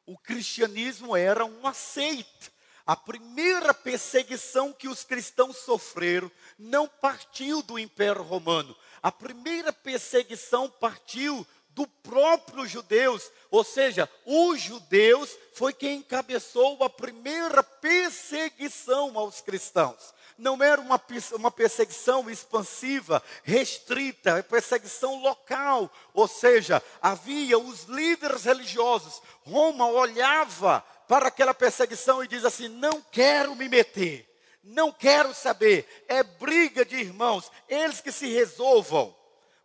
[0.07, 2.53] O cristianismo era uma seita.
[2.87, 8.77] A primeira perseguição que os cristãos sofreram não partiu do Império Romano.
[9.03, 16.89] A primeira perseguição partiu do próprio judeus, ou seja, os judeus foi quem encabeçou a
[16.89, 20.15] primeira perseguição aos cristãos.
[20.37, 21.01] Não era uma,
[21.33, 25.91] uma perseguição expansiva, restrita, é perseguição local.
[26.13, 29.23] Ou seja, havia os líderes religiosos.
[29.45, 34.29] Roma olhava para aquela perseguição e diz assim: não quero me meter,
[34.63, 39.15] não quero saber, é briga de irmãos, eles que se resolvam.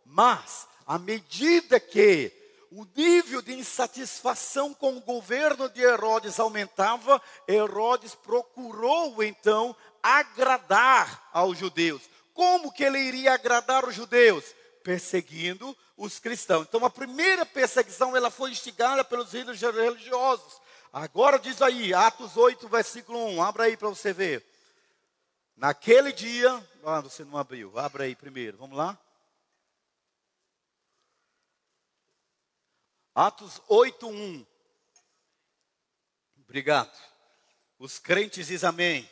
[0.04, 2.32] Mas à medida que
[2.68, 11.56] o nível de insatisfação com o governo de Herodes aumentava, Herodes procurou então agradar aos
[11.56, 12.02] judeus.
[12.34, 14.44] Como que ele iria agradar os judeus?
[14.82, 16.66] Perseguindo os cristãos.
[16.68, 20.60] Então a primeira perseguição ela foi instigada pelos líderes religiosos.
[20.92, 24.44] Agora diz aí, Atos 8, versículo 1, abra aí para você ver.
[25.56, 28.98] Naquele dia, ah, você não abriu, abra aí primeiro, vamos lá.
[33.14, 34.46] Atos 8:1.
[36.38, 36.96] Obrigado.
[37.78, 39.10] Os crentes dizem amém.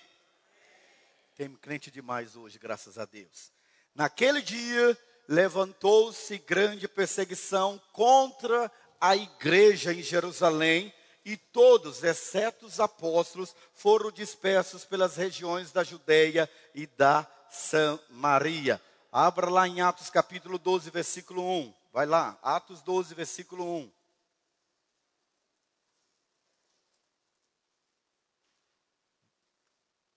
[1.37, 3.53] Tem crente demais hoje, graças a Deus.
[3.95, 10.93] Naquele dia levantou-se grande perseguição contra a igreja em Jerusalém,
[11.25, 18.81] e todos, exceto os apóstolos, foram dispersos pelas regiões da Judeia e da Samaria.
[19.13, 21.75] Abra lá em Atos capítulo 12, versículo 1.
[21.93, 23.93] Vai lá, Atos 12, versículo 1.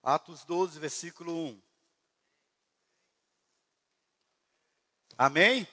[0.02, 1.62] Atos 12, versículo 1.
[5.16, 5.68] Amém?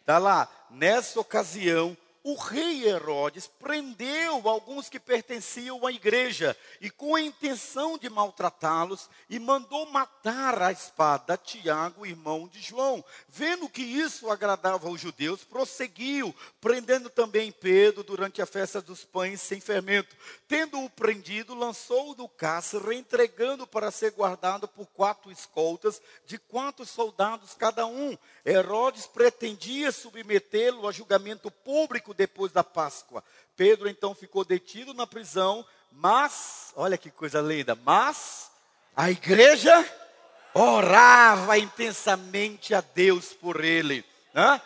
[0.00, 0.48] Está lá.
[0.70, 7.96] Nessa ocasião, o rei Herodes prendeu alguns que pertenciam à igreja e, com a intenção
[7.96, 13.02] de maltratá-los, e mandou matar a espada Tiago, irmão de João.
[13.28, 19.40] Vendo que isso agradava aos judeus, prosseguiu, prendendo também Pedro durante a festa dos pães
[19.40, 20.14] sem fermento.
[20.46, 27.54] Tendo-o prendido, lançou-o do cárcere, entregando para ser guardado por quatro escoltas, de quantos soldados
[27.54, 28.16] cada um.
[28.44, 33.22] Herodes pretendia submetê-lo a julgamento público depois da Páscoa.
[33.56, 38.50] Pedro então ficou detido na prisão, mas, olha que coisa linda, mas
[38.96, 39.84] a igreja
[40.54, 44.04] orava intensamente a Deus por ele.
[44.32, 44.60] Né?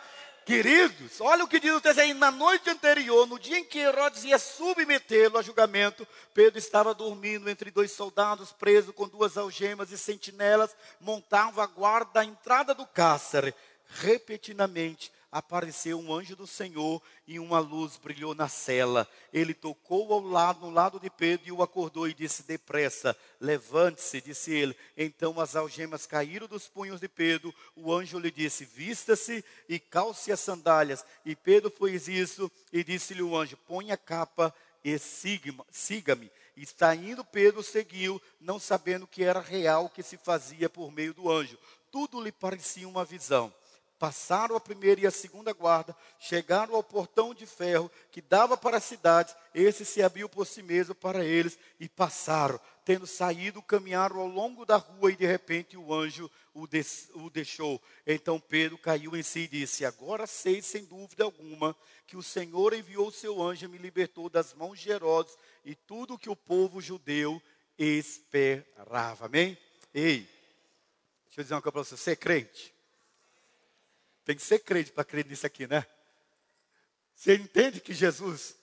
[0.45, 3.79] Queridos, olha o que diz o texto aí, na noite anterior, no dia em que
[3.79, 9.89] Herodes ia submetê-lo a julgamento, Pedro estava dormindo entre dois soldados, preso com duas algemas
[9.91, 13.55] e sentinelas, montavam a guarda à entrada do cárcere.
[13.87, 19.05] Repetidamente, apareceu um anjo do Senhor e uma luz brilhou na cela.
[19.33, 24.21] Ele tocou ao lado, no lado de Pedro e o acordou e disse: Depressa, levante-se,
[24.21, 24.73] disse ele.
[24.95, 27.53] Então as algemas caíram dos punhos de Pedro.
[27.75, 31.03] O anjo lhe disse: Vista-se e calce as sandálias.
[31.25, 36.31] E Pedro fez isso e disse-lhe o anjo: Põe a capa e siga-me.
[36.55, 41.13] Está indo, Pedro seguiu, não sabendo que era real o que se fazia por meio
[41.13, 41.59] do anjo.
[41.91, 43.53] Tudo lhe parecia uma visão
[43.97, 48.77] passaram a primeira e a segunda guarda, chegaram ao portão de ferro que dava para
[48.77, 52.59] as cidades, esse se abriu por si mesmo para eles e passaram.
[52.83, 56.67] Tendo saído, caminharam ao longo da rua e de repente o anjo o,
[57.15, 57.81] o deixou.
[58.05, 62.73] Então Pedro caiu em si e disse: Agora sei sem dúvida alguma que o Senhor
[62.73, 66.35] enviou o seu anjo e me libertou das mãos de Herodes e tudo que o
[66.35, 67.41] povo judeu
[67.75, 69.25] esperava.
[69.25, 69.57] Amém?
[69.91, 70.29] Ei,
[71.25, 72.74] deixa eu dizer uma coisa para você: você é crente?
[74.25, 75.85] Tem que ser crente para crer nisso aqui, né?
[77.15, 78.57] Você entende que Jesus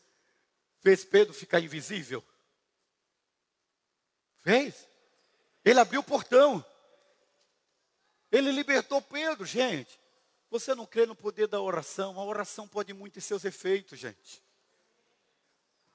[0.80, 2.22] fez Pedro ficar invisível?
[4.40, 4.88] Fez.
[5.64, 6.64] Ele abriu o portão.
[8.30, 9.98] Ele libertou Pedro, gente.
[10.50, 12.18] Você não crê no poder da oração?
[12.18, 14.42] A oração pode muito em seus efeitos, gente.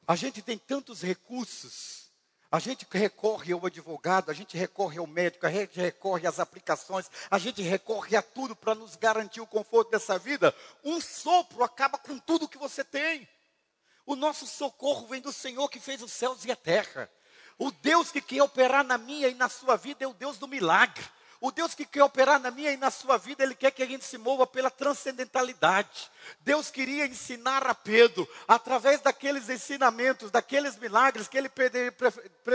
[0.07, 2.06] A gente tem tantos recursos
[2.51, 7.09] a gente recorre ao advogado, a gente recorre ao médico, a gente recorre às aplicações,
[7.29, 10.55] a gente recorre a tudo para nos garantir o conforto dessa vida.
[10.83, 13.27] Um sopro acaba com tudo que você tem.
[14.05, 17.09] O nosso socorro vem do Senhor que fez os céus e a terra.
[17.59, 20.47] O Deus que quer operar na minha e na sua vida é o Deus do
[20.47, 21.03] milagre.
[21.39, 23.85] O Deus que quer operar na minha e na sua vida, Ele quer que a
[23.85, 26.09] gente se mova pela transcendentalidade.
[26.39, 31.51] Deus queria ensinar a Pedro, através daqueles ensinamentos, daqueles milagres, que ele,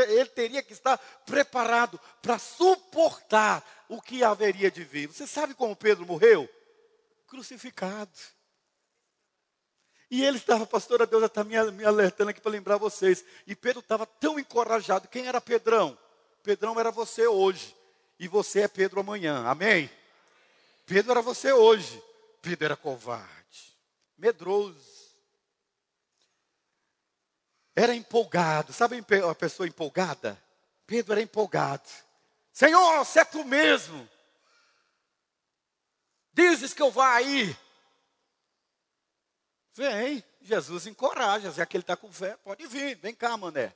[0.09, 5.07] ele teria que estar preparado para suportar o que haveria de vir.
[5.07, 6.49] Você sabe como Pedro morreu?
[7.29, 8.11] Crucificado.
[10.11, 13.25] E ele estava, pastora Deus está me, me alertando aqui para lembrar vocês.
[13.47, 15.09] E Pedro estava tão encorajado.
[15.09, 15.97] Quem era Pedrão?
[16.43, 17.81] Pedrão era você hoje
[18.23, 19.45] e você é Pedro amanhã.
[19.49, 19.91] Amém?
[20.87, 22.01] Pedro era você hoje.
[22.41, 23.77] Pedro era covarde,
[24.17, 25.11] medroso.
[27.75, 28.73] Era empolgado.
[28.73, 30.41] Sabe a pessoa empolgada?
[30.87, 31.89] Pedro era empolgado.
[32.53, 34.09] Senhor, se é tu mesmo.
[36.33, 37.57] Dizes que eu vá aí.
[39.75, 43.75] Vem, Jesus encoraja, já que ele está com fé, pode vir, vem cá, mané.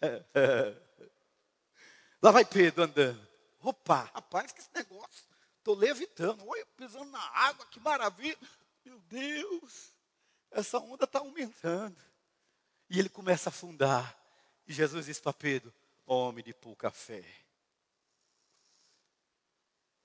[2.22, 3.35] Lá vai Pedro andando.
[3.66, 5.26] Opa, rapaz, que esse negócio.
[5.58, 6.46] Estou levitando.
[6.46, 8.38] Olha, pisando na água, que maravilha.
[8.84, 9.92] Meu Deus,
[10.52, 12.00] essa onda está aumentando.
[12.88, 14.16] E ele começa a afundar.
[14.68, 15.74] E Jesus diz para Pedro:
[16.06, 17.24] Homem de pouca fé.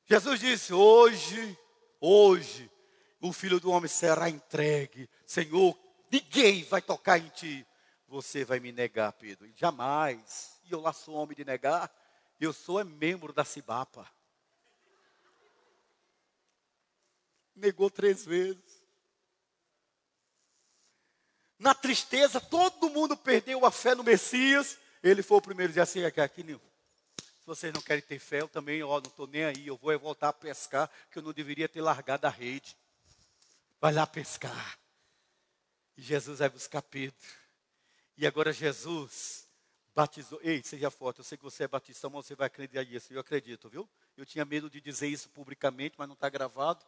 [0.08, 1.56] Jesus disse: Hoje,
[2.00, 2.68] hoje,
[3.20, 5.08] o filho do homem será entregue.
[5.28, 5.78] Senhor,
[6.10, 7.64] ninguém vai tocar em ti.
[8.08, 9.48] Você vai me negar, Pedro.
[9.56, 10.60] Jamais.
[10.64, 11.96] E eu lá sou homem de negar.
[12.42, 14.12] Eu sou é membro da Cibapa.
[17.56, 18.82] Negou três vezes.
[21.60, 24.80] Na tristeza, todo mundo perdeu a fé no Messias.
[25.04, 28.42] Ele foi o primeiro a dizer assim: aqui, aqui se vocês não querem ter fé,
[28.42, 29.68] eu também ó, não estou nem aí.
[29.68, 32.76] Eu vou voltar a pescar, que eu não deveria ter largado a rede.
[33.80, 34.80] Vai lá pescar.
[35.96, 37.16] E Jesus vai buscar Pedro.
[38.18, 39.48] E agora Jesus
[39.94, 40.40] batizou.
[40.42, 43.14] Ei, seja forte, eu sei que você é batista, mas você vai acreditar nisso.
[43.14, 43.90] Eu acredito, viu?
[44.18, 46.86] Eu tinha medo de dizer isso publicamente, mas não está gravado.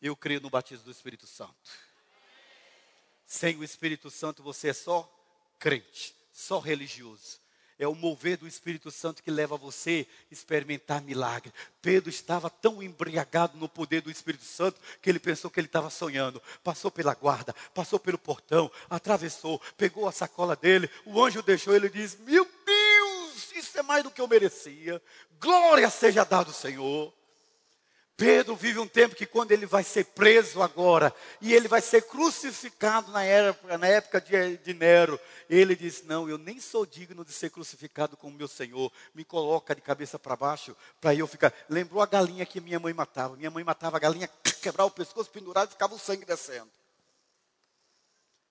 [0.00, 1.70] Eu creio no batismo do Espírito Santo.
[3.26, 5.10] Sem o Espírito Santo você é só
[5.58, 7.41] crente, só religioso.
[7.82, 11.52] É o mover do Espírito Santo que leva você a experimentar milagre.
[11.80, 15.90] Pedro estava tão embriagado no poder do Espírito Santo que ele pensou que ele estava
[15.90, 16.40] sonhando.
[16.62, 21.86] Passou pela guarda, passou pelo portão, atravessou, pegou a sacola dele, o anjo deixou ele
[21.86, 25.02] e disse: Meu Deus, isso é mais do que eu merecia.
[25.40, 27.12] Glória seja dado ao Senhor.
[28.16, 32.02] Pedro vive um tempo que quando ele vai ser preso agora, e ele vai ser
[32.02, 37.24] crucificado na época, na época de, de Nero, ele diz, não, eu nem sou digno
[37.24, 41.52] de ser crucificado como meu Senhor, me coloca de cabeça para baixo, para eu ficar,
[41.68, 44.28] lembrou a galinha que minha mãe matava, minha mãe matava a galinha,
[44.62, 46.70] quebrava o pescoço, pendurado, e ficava o sangue descendo.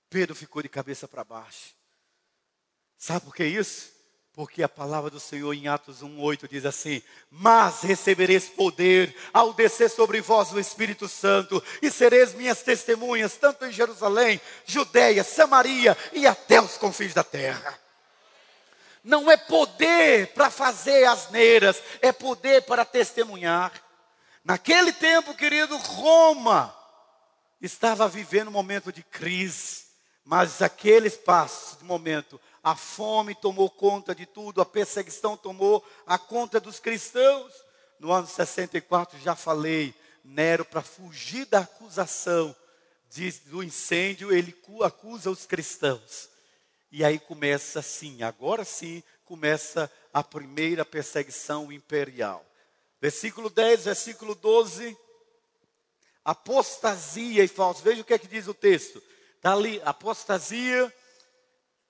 [0.09, 1.75] Pedro ficou de cabeça para baixo,
[2.97, 4.00] sabe por que isso?
[4.33, 9.89] Porque a palavra do Senhor em Atos 1,8 diz assim: Mas recebereis poder ao descer
[9.89, 16.25] sobre vós o Espírito Santo, e sereis minhas testemunhas, tanto em Jerusalém, Judéia, Samaria e
[16.25, 17.77] até os confins da terra.
[19.03, 23.73] Não é poder para fazer asneiras, é poder para testemunhar.
[24.45, 26.73] Naquele tempo, querido, Roma
[27.61, 29.83] estava vivendo um momento de crise,
[30.23, 36.17] mas aquele espaço de momento a fome tomou conta de tudo, a perseguição tomou a
[36.17, 37.51] conta dos cristãos.
[37.99, 39.93] No ano 64, já falei,
[40.23, 42.55] Nero, para fugir da acusação
[43.45, 46.29] do incêndio, ele acusa os cristãos.
[46.91, 52.45] E aí começa assim, agora sim, começa a primeira perseguição imperial.
[53.01, 54.95] Versículo 10, versículo 12.
[56.23, 57.81] Apostasia e falso.
[57.81, 59.01] Veja o que é que diz o texto.
[59.37, 60.93] Está ali, apostasia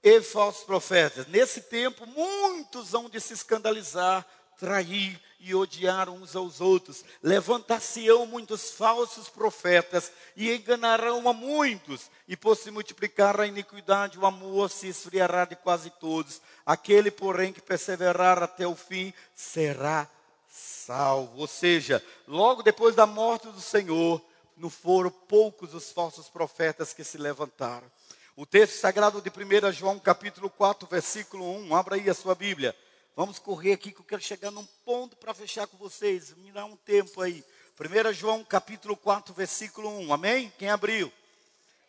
[0.03, 1.27] e falsos profetas.
[1.27, 4.25] Nesse tempo, muitos hão de se escandalizar,
[4.57, 7.03] trair e odiar uns aos outros.
[7.21, 12.09] Levantar-se-ão muitos falsos profetas e enganarão a muitos.
[12.27, 16.41] E por se multiplicar a iniquidade, o amor se esfriará de quase todos.
[16.65, 20.07] Aquele, porém, que perseverar até o fim será
[20.47, 21.39] salvo.
[21.39, 24.21] Ou seja, logo depois da morte do Senhor,
[24.55, 27.89] não foram poucos os falsos profetas que se levantaram.
[28.33, 31.75] O texto sagrado de 1 João, capítulo 4, versículo 1.
[31.75, 32.73] Abra aí a sua Bíblia.
[33.13, 36.33] Vamos correr aqui que eu quero chegar num ponto para fechar com vocês.
[36.37, 37.43] Me dá um tempo aí.
[37.77, 40.13] 1 João, capítulo 4, versículo 1.
[40.13, 40.53] Amém?
[40.57, 41.11] Quem abriu?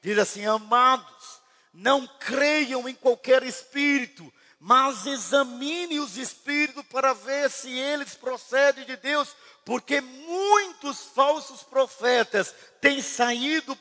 [0.02, 1.40] Diz assim: Amados,
[1.72, 8.96] não creiam em qualquer espírito, mas examine os espíritos para ver se eles procedem de
[8.96, 9.28] Deus,
[9.64, 13.78] porque muitos falsos profetas têm saído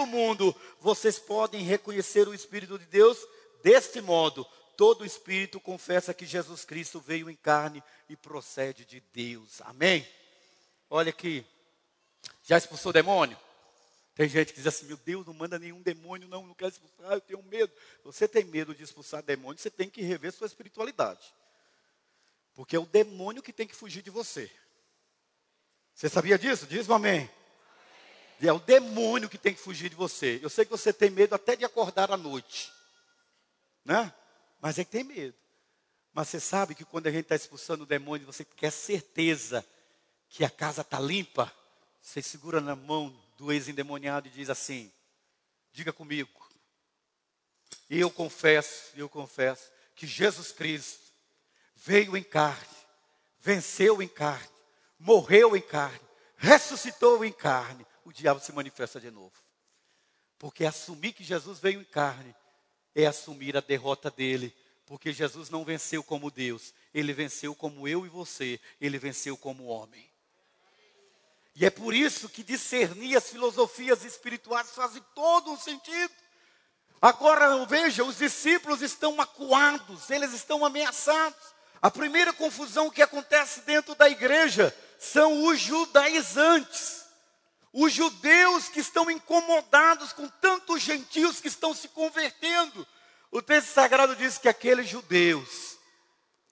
[0.00, 3.18] pelo mundo, vocês podem reconhecer o Espírito de Deus
[3.62, 4.46] deste modo.
[4.76, 9.60] Todo espírito confessa que Jesus Cristo veio em carne e procede de Deus.
[9.62, 10.08] Amém?
[10.88, 11.44] Olha aqui.
[12.42, 13.36] Já expulsou demônio?
[14.14, 17.12] Tem gente que diz assim: Meu Deus, não manda nenhum demônio, não, não quero expulsar,
[17.12, 17.70] eu tenho medo.
[18.04, 21.30] Você tem medo de expulsar demônio, você tem que rever sua espiritualidade.
[22.54, 24.50] Porque é o demônio que tem que fugir de você.
[25.94, 26.66] Você sabia disso?
[26.66, 27.28] Diz um amém.
[28.42, 30.40] É o demônio que tem que fugir de você.
[30.42, 32.72] Eu sei que você tem medo até de acordar à noite.
[33.84, 34.12] Né?
[34.60, 35.36] Mas é que tem medo.
[36.12, 39.64] Mas você sabe que quando a gente está expulsando o demônio, você quer certeza
[40.28, 41.52] que a casa está limpa.
[42.00, 44.90] Você segura na mão do ex-endemoniado e diz assim:
[45.70, 46.30] Diga comigo.
[47.88, 51.12] Eu confesso, eu confesso que Jesus Cristo
[51.76, 52.76] veio em carne,
[53.38, 54.48] venceu em carne,
[54.98, 56.00] morreu em carne,
[56.36, 59.34] ressuscitou em carne o diabo se manifesta de novo.
[60.38, 62.34] Porque assumir que Jesus veio em carne
[62.94, 64.54] é assumir a derrota dele.
[64.86, 69.66] Porque Jesus não venceu como Deus, ele venceu como eu e você, ele venceu como
[69.66, 70.10] homem.
[71.54, 76.12] E é por isso que discernir as filosofias espirituais faz todo um sentido.
[77.00, 81.38] Agora veja, os discípulos estão acuados, eles estão ameaçados.
[81.80, 86.99] A primeira confusão que acontece dentro da igreja são os judaizantes.
[87.72, 92.86] Os judeus que estão incomodados com tantos gentios que estão se convertendo.
[93.30, 95.78] O texto sagrado diz que aqueles judeus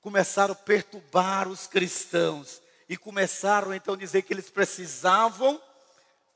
[0.01, 5.61] começaram a perturbar os cristãos e começaram então a dizer que eles precisavam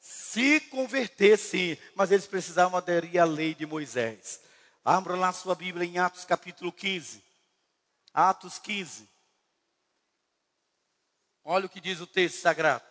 [0.00, 4.40] se converter, sim, mas eles precisavam aderir à lei de Moisés.
[4.84, 7.22] Abra lá sua Bíblia em Atos capítulo 15.
[8.12, 9.08] Atos 15.
[11.44, 12.84] Olha o que diz o texto sagrado.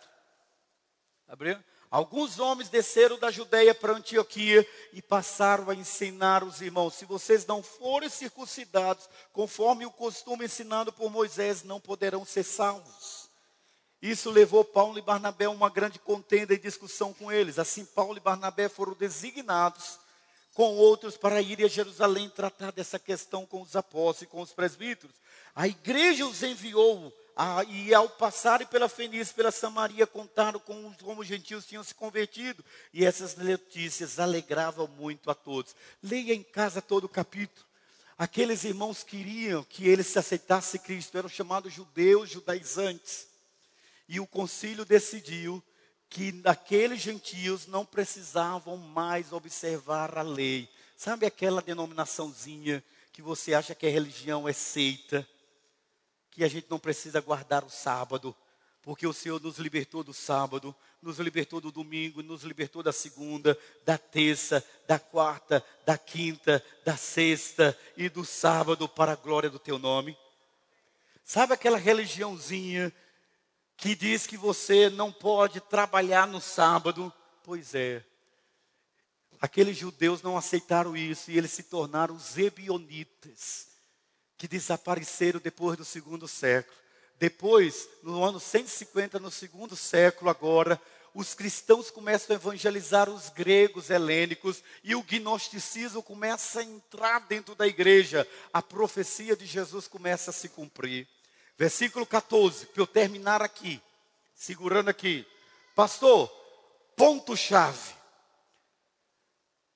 [1.28, 1.62] Abriu?
[1.92, 7.46] Alguns homens desceram da Judéia para Antioquia e passaram a ensinar os irmãos: se vocês
[7.46, 13.30] não forem circuncidados, conforme o costume ensinado por Moisés, não poderão ser salvos.
[14.02, 17.60] Isso levou Paulo e Barnabé a uma grande contenda e discussão com eles.
[17.60, 20.00] Assim, Paulo e Barnabé foram designados
[20.54, 24.54] com outros para ir a Jerusalém tratar dessa questão com os apóstolos e com os
[24.54, 25.16] presbíteros.
[25.54, 27.14] A igreja os enviou
[27.44, 31.96] ah, e ao passarem pela Fenícia, pela Samaria, contaram como, como os gentios tinham se
[31.96, 32.64] convertido.
[32.94, 35.76] E essas notícias alegravam muito a todos.
[36.04, 37.66] Leia em casa todo o capítulo.
[38.16, 43.26] Aqueles irmãos queriam que eles se aceitassem Cristo, eram chamados judeus judaizantes.
[44.08, 45.64] E o concílio decidiu
[46.12, 50.70] que aqueles gentios não precisavam mais observar a lei.
[50.96, 55.28] Sabe aquela denominaçãozinha que você acha que a religião é seita?
[56.32, 58.36] Que a gente não precisa guardar o sábado,
[58.82, 63.58] porque o Senhor nos libertou do sábado, nos libertou do domingo, nos libertou da segunda,
[63.86, 69.60] da terça, da quarta, da quinta, da sexta e do sábado para a glória do
[69.60, 70.18] teu nome.
[71.24, 72.92] Sabe aquela religiãozinha
[73.78, 77.12] que diz que você não pode trabalhar no sábado.
[77.44, 78.04] Pois é.
[79.42, 83.71] Aqueles judeus não aceitaram isso e eles se tornaram os ebionitas,
[84.42, 86.76] que desapareceram depois do segundo século.
[87.20, 90.82] Depois, no ano 150, no segundo século agora,
[91.14, 97.54] os cristãos começam a evangelizar os gregos helênicos e o gnosticismo começa a entrar dentro
[97.54, 98.28] da igreja.
[98.52, 101.08] A profecia de Jesus começa a se cumprir.
[101.56, 103.80] Versículo 14, para eu terminar aqui,
[104.34, 105.24] segurando aqui.
[105.76, 106.28] Pastor,
[106.96, 107.94] ponto-chave.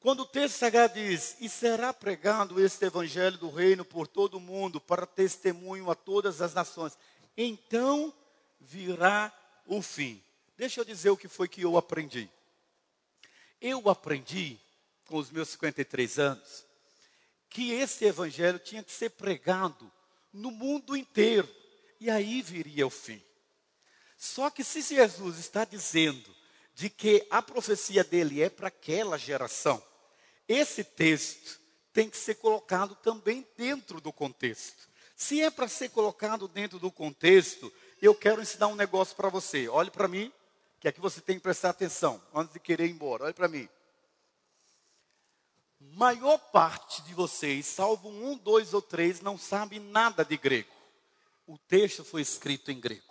[0.05, 4.39] Quando o texto sagrado diz: E será pregado este evangelho do reino por todo o
[4.39, 6.95] mundo, para testemunho a todas as nações,
[7.35, 8.13] então
[8.59, 9.33] virá
[9.65, 10.23] o fim.
[10.55, 12.29] Deixa eu dizer o que foi que eu aprendi.
[13.59, 14.59] Eu aprendi,
[15.07, 16.63] com os meus 53 anos,
[17.49, 19.91] que esse evangelho tinha que ser pregado
[20.31, 21.49] no mundo inteiro
[21.99, 23.19] e aí viria o fim.
[24.15, 26.29] Só que se Jesus está dizendo
[26.75, 29.81] de que a profecia dele é para aquela geração,
[30.47, 31.59] esse texto
[31.93, 34.87] tem que ser colocado também dentro do contexto.
[35.15, 37.71] Se é para ser colocado dentro do contexto,
[38.01, 39.67] eu quero ensinar um negócio para você.
[39.67, 40.31] Olhe para mim,
[40.79, 43.25] que aqui você tem que prestar atenção antes de querer ir embora.
[43.25, 43.69] Olhe para mim.
[45.79, 50.75] Maior parte de vocês, salvo um, dois ou três, não sabe nada de grego
[51.47, 53.03] o texto foi escrito em grego.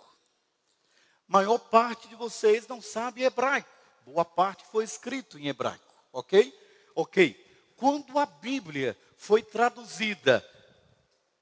[1.27, 3.69] Maior parte de vocês não sabe hebraico.
[4.05, 6.53] Boa parte foi escrito em hebraico, ok?
[6.95, 7.43] Ok.
[7.75, 10.43] Quando a Bíblia foi traduzida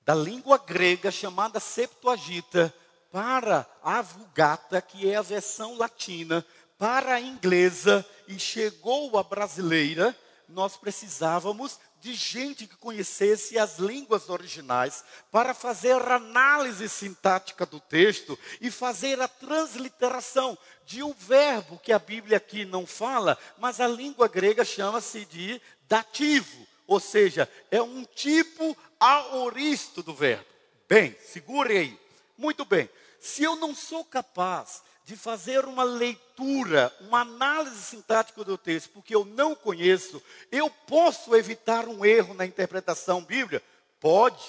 [0.04, 2.74] da língua grega chamada Septuaginta
[3.12, 6.44] para a Vulgata, que é a versão latina,
[6.78, 10.18] para a inglesa e chegou a brasileira,
[10.50, 17.80] nós precisávamos de gente que conhecesse as línguas originais para fazer a análise sintática do
[17.80, 23.80] texto e fazer a transliteração de um verbo que a Bíblia aqui não fala, mas
[23.80, 30.46] a língua grega chama-se de dativo, ou seja, é um tipo aoristo do verbo.
[30.90, 32.00] Bem, segure aí.
[32.38, 32.90] Muito bem.
[33.18, 39.14] Se eu não sou capaz de fazer uma leitura, uma análise sintática do texto, porque
[39.14, 43.62] eu não conheço, eu posso evitar um erro na interpretação bíblica?
[44.00, 44.44] Pode.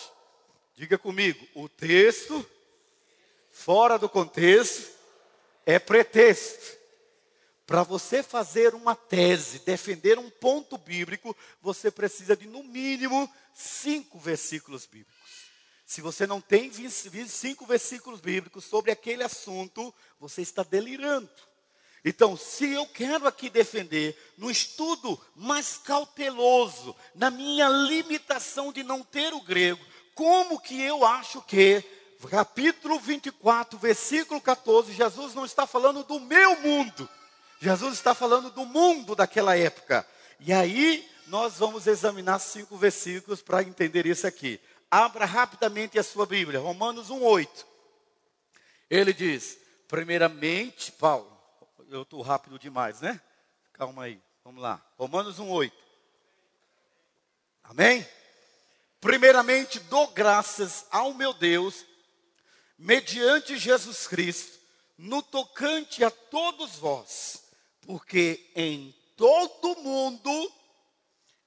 [0.76, 2.44] Diga comigo, o texto
[3.50, 4.90] fora do contexto
[5.66, 6.76] é pretexto.
[7.66, 14.18] Para você fazer uma tese, defender um ponto bíblico, você precisa de no mínimo cinco
[14.18, 15.13] versículos bíblicos.
[15.84, 21.28] Se você não tem 25 versículos bíblicos sobre aquele assunto, você está delirando.
[22.04, 29.02] Então, se eu quero aqui defender, no estudo mais cauteloso, na minha limitação de não
[29.02, 29.82] ter o grego,
[30.14, 31.82] como que eu acho que,
[32.30, 37.08] capítulo 24, versículo 14, Jesus não está falando do meu mundo,
[37.58, 40.06] Jesus está falando do mundo daquela época.
[40.40, 44.60] E aí, nós vamos examinar cinco versículos para entender isso aqui.
[44.90, 47.64] Abra rapidamente a sua Bíblia, Romanos 1,8.
[48.88, 49.58] Ele diz:
[49.88, 51.30] primeiramente, Paulo,
[51.88, 53.20] eu estou rápido demais, né?
[53.72, 54.84] Calma aí, vamos lá.
[54.96, 55.72] Romanos 1,8.
[57.64, 58.06] Amém?
[59.00, 61.84] Primeiramente, dou graças ao meu Deus,
[62.78, 64.58] mediante Jesus Cristo,
[64.96, 67.44] no tocante a todos vós,
[67.82, 70.52] porque em todo mundo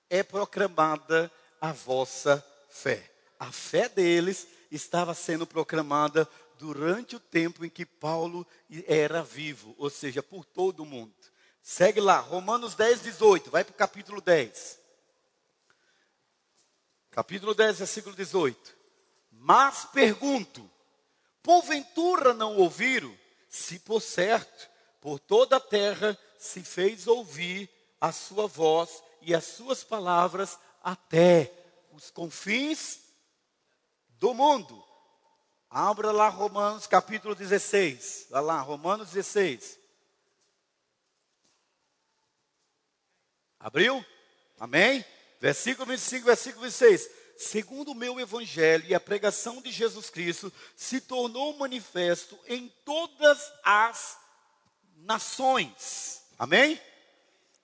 [0.09, 1.31] é proclamada
[1.61, 6.27] a vossa fé a fé deles estava sendo proclamada
[6.57, 8.45] durante o tempo em que Paulo
[8.87, 11.13] era vivo, ou seja, por todo o mundo.
[11.61, 14.79] Segue lá, Romanos 10, 18, vai para o capítulo 10.
[17.11, 18.75] Capítulo 10, versículo 18.
[19.31, 20.69] Mas pergunto,
[21.43, 23.15] porventura não ouviram?
[23.49, 24.69] Se por certo,
[25.01, 27.69] por toda a terra se fez ouvir
[27.99, 31.51] a sua voz e as suas palavras até
[31.91, 33.06] os confins
[34.19, 34.83] do mundo.
[35.69, 38.27] Abra lá Romanos capítulo 16.
[38.29, 39.77] Vai lá, Romanos 16.
[43.59, 44.03] Abriu?
[44.59, 45.03] Amém?
[45.39, 47.09] Versículo 25, versículo 26.
[47.37, 53.51] Segundo o meu evangelho e a pregação de Jesus Cristo se tornou manifesto em todas
[53.63, 54.17] as
[54.95, 56.23] nações.
[56.39, 56.81] Amém?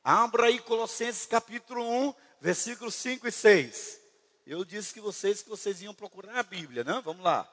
[0.04, 4.03] Abra aí Colossenses capítulo 1, versículos 5 e 6.
[4.46, 7.02] Eu disse que vocês que vocês iam procurar a Bíblia, né?
[7.04, 7.50] Vamos lá.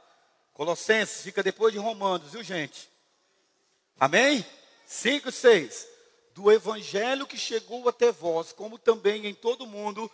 [0.53, 2.91] Colossenses fica depois de Romanos, viu gente?
[3.99, 4.45] Amém?
[4.87, 5.89] 5 e 6.
[6.35, 10.11] Do evangelho que chegou até vós, como também em todo mundo,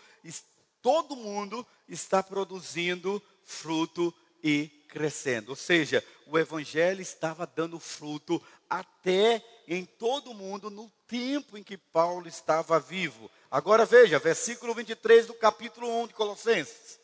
[0.83, 4.13] todo mundo está produzindo fruto
[4.43, 5.51] e crescendo.
[5.51, 11.77] Ou seja, o evangelho estava dando fruto até em todo mundo no tempo em que
[11.77, 13.31] Paulo estava vivo.
[13.51, 16.99] Agora veja, versículo 23 do capítulo 1 de Colossenses.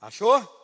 [0.00, 0.56] Achou?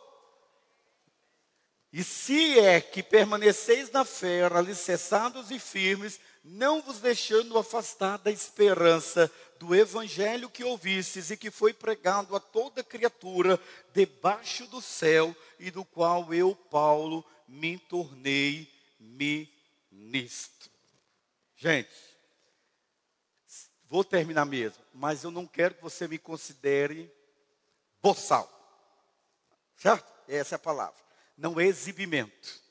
[1.91, 8.31] E se é que permaneceis na fé, alicerçados e firmes, não vos deixando afastar da
[8.31, 13.59] esperança do evangelho que ouvistes e que foi pregado a toda criatura
[13.93, 18.72] debaixo do céu e do qual eu, Paulo, me tornei
[19.91, 20.71] ministro.
[21.55, 21.93] Gente,
[23.85, 27.11] vou terminar mesmo, mas eu não quero que você me considere
[28.01, 28.49] boçal.
[29.77, 30.11] Certo?
[30.27, 31.03] Essa é a palavra
[31.37, 32.61] não é exibimento.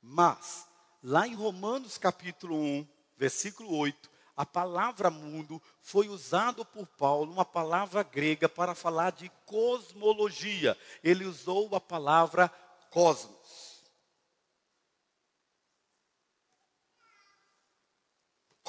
[0.00, 0.66] Mas,
[1.02, 2.86] lá em Romanos capítulo 1,
[3.16, 9.30] versículo 8, a palavra mundo foi usado por Paulo, uma palavra grega, para falar de
[9.44, 10.76] cosmologia.
[11.04, 12.48] Ele usou a palavra
[12.90, 13.69] cosmos.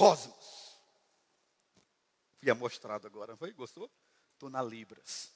[0.01, 0.79] Cosmos.
[2.39, 3.53] Fui amostrado agora, foi?
[3.53, 3.87] Gostou?
[4.33, 5.29] Estou na Libras.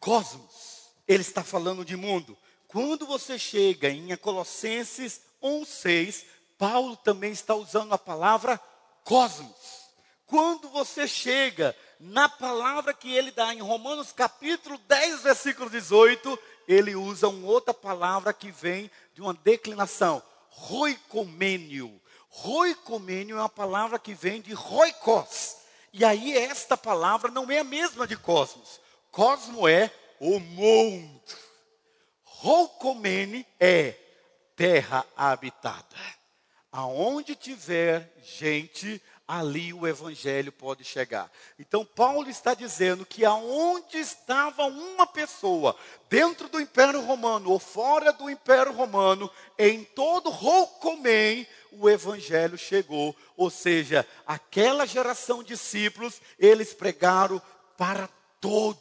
[0.00, 2.36] Cosmos ele está falando de mundo.
[2.66, 6.24] Quando você chega em Colossenses 1:6,
[6.58, 8.60] Paulo também está usando a palavra
[9.04, 9.88] cosmos.
[10.26, 16.36] Quando você chega na palavra que ele dá em Romanos capítulo 10, versículo 18,
[16.66, 22.00] ele usa uma outra palavra que vem de uma declinação, roicomênio.
[22.30, 25.56] Roicomênio é uma palavra que vem de roikos.
[25.92, 28.80] E aí esta palavra não é a mesma de cosmos.
[29.10, 31.20] Cosmo é o mundo.
[32.22, 33.94] Roucomene é
[34.56, 35.84] terra habitada.
[36.72, 41.30] Aonde tiver gente, ali o evangelho pode chegar.
[41.58, 45.76] Então Paulo está dizendo que aonde estava uma pessoa,
[46.08, 53.16] dentro do Império Romano ou fora do Império Romano, em todo Roucomem, o evangelho chegou.
[53.36, 57.40] Ou seja, aquela geração de discípulos, eles pregaram
[57.76, 58.08] para
[58.40, 58.80] todos.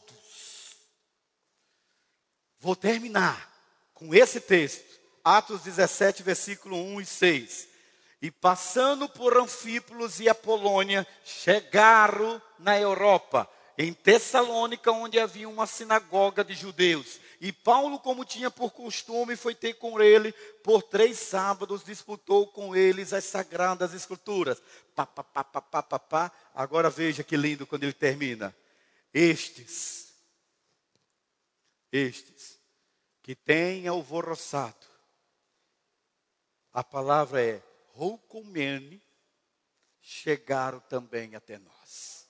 [2.59, 3.49] Vou terminar
[3.93, 7.67] com esse texto, Atos 17, versículo 1 e 6.
[8.21, 16.43] E passando por Anfípolis e Apolônia, chegaram na Europa, em Tessalônica, onde havia uma sinagoga
[16.43, 17.19] de judeus.
[17.41, 20.33] E Paulo, como tinha por costume, foi ter com ele
[20.63, 24.61] por três sábados, disputou com eles as sagradas escrituras.
[24.93, 26.31] Pá, pá, pá, pá, pá, pá, pá.
[26.53, 28.53] Agora veja que lindo quando ele termina.
[29.13, 30.09] Estes
[31.91, 32.59] estes
[33.21, 34.87] que têm alvoroçado.
[36.71, 37.61] A palavra é
[37.93, 39.01] roucomene,
[40.01, 42.27] chegaram também até nós.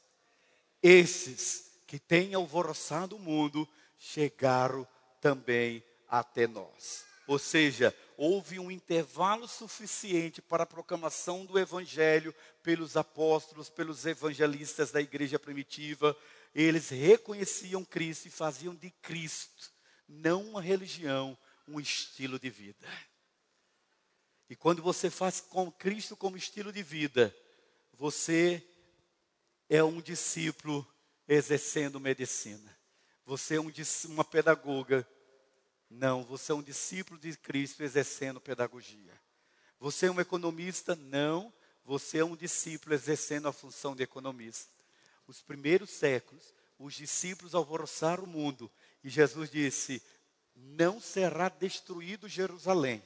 [0.82, 4.88] Esses que têm alvoroçado o mundo chegaram
[5.22, 7.06] também até nós.
[7.28, 14.92] Ou seja, houve um intervalo suficiente para a proclamação do Evangelho pelos apóstolos, pelos evangelistas
[14.92, 16.18] da igreja primitiva,
[16.54, 19.72] eles reconheciam Cristo e faziam de Cristo
[20.10, 22.88] não uma religião, um estilo de vida.
[24.50, 27.36] E quando você faz com Cristo como estilo de vida,
[27.94, 28.66] você
[29.70, 30.88] é um discípulo
[31.28, 32.79] exercendo medicina.
[33.30, 33.72] Você é um,
[34.06, 35.08] uma pedagoga.
[35.90, 39.14] Não, você é um discípulo de Cristo exercendo pedagogia.
[39.80, 40.96] Você é um economista?
[40.96, 41.54] Não,
[41.86, 44.80] você é um discípulo exercendo a função de economista
[45.30, 48.70] os primeiros séculos, os discípulos alvoroçaram o mundo
[49.04, 50.02] e Jesus disse:
[50.56, 53.04] Não será destruído Jerusalém,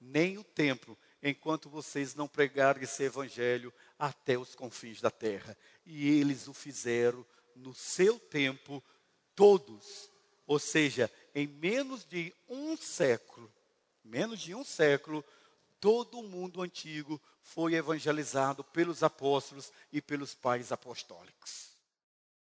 [0.00, 5.56] nem o templo, enquanto vocês não pregarem esse evangelho até os confins da terra.
[5.84, 7.24] E eles o fizeram
[7.54, 8.82] no seu tempo,
[9.36, 10.10] todos.
[10.46, 13.52] Ou seja, em menos de um século,
[14.02, 15.24] menos de um século,
[15.78, 21.75] todo o mundo antigo foi evangelizado pelos apóstolos e pelos pais apostólicos.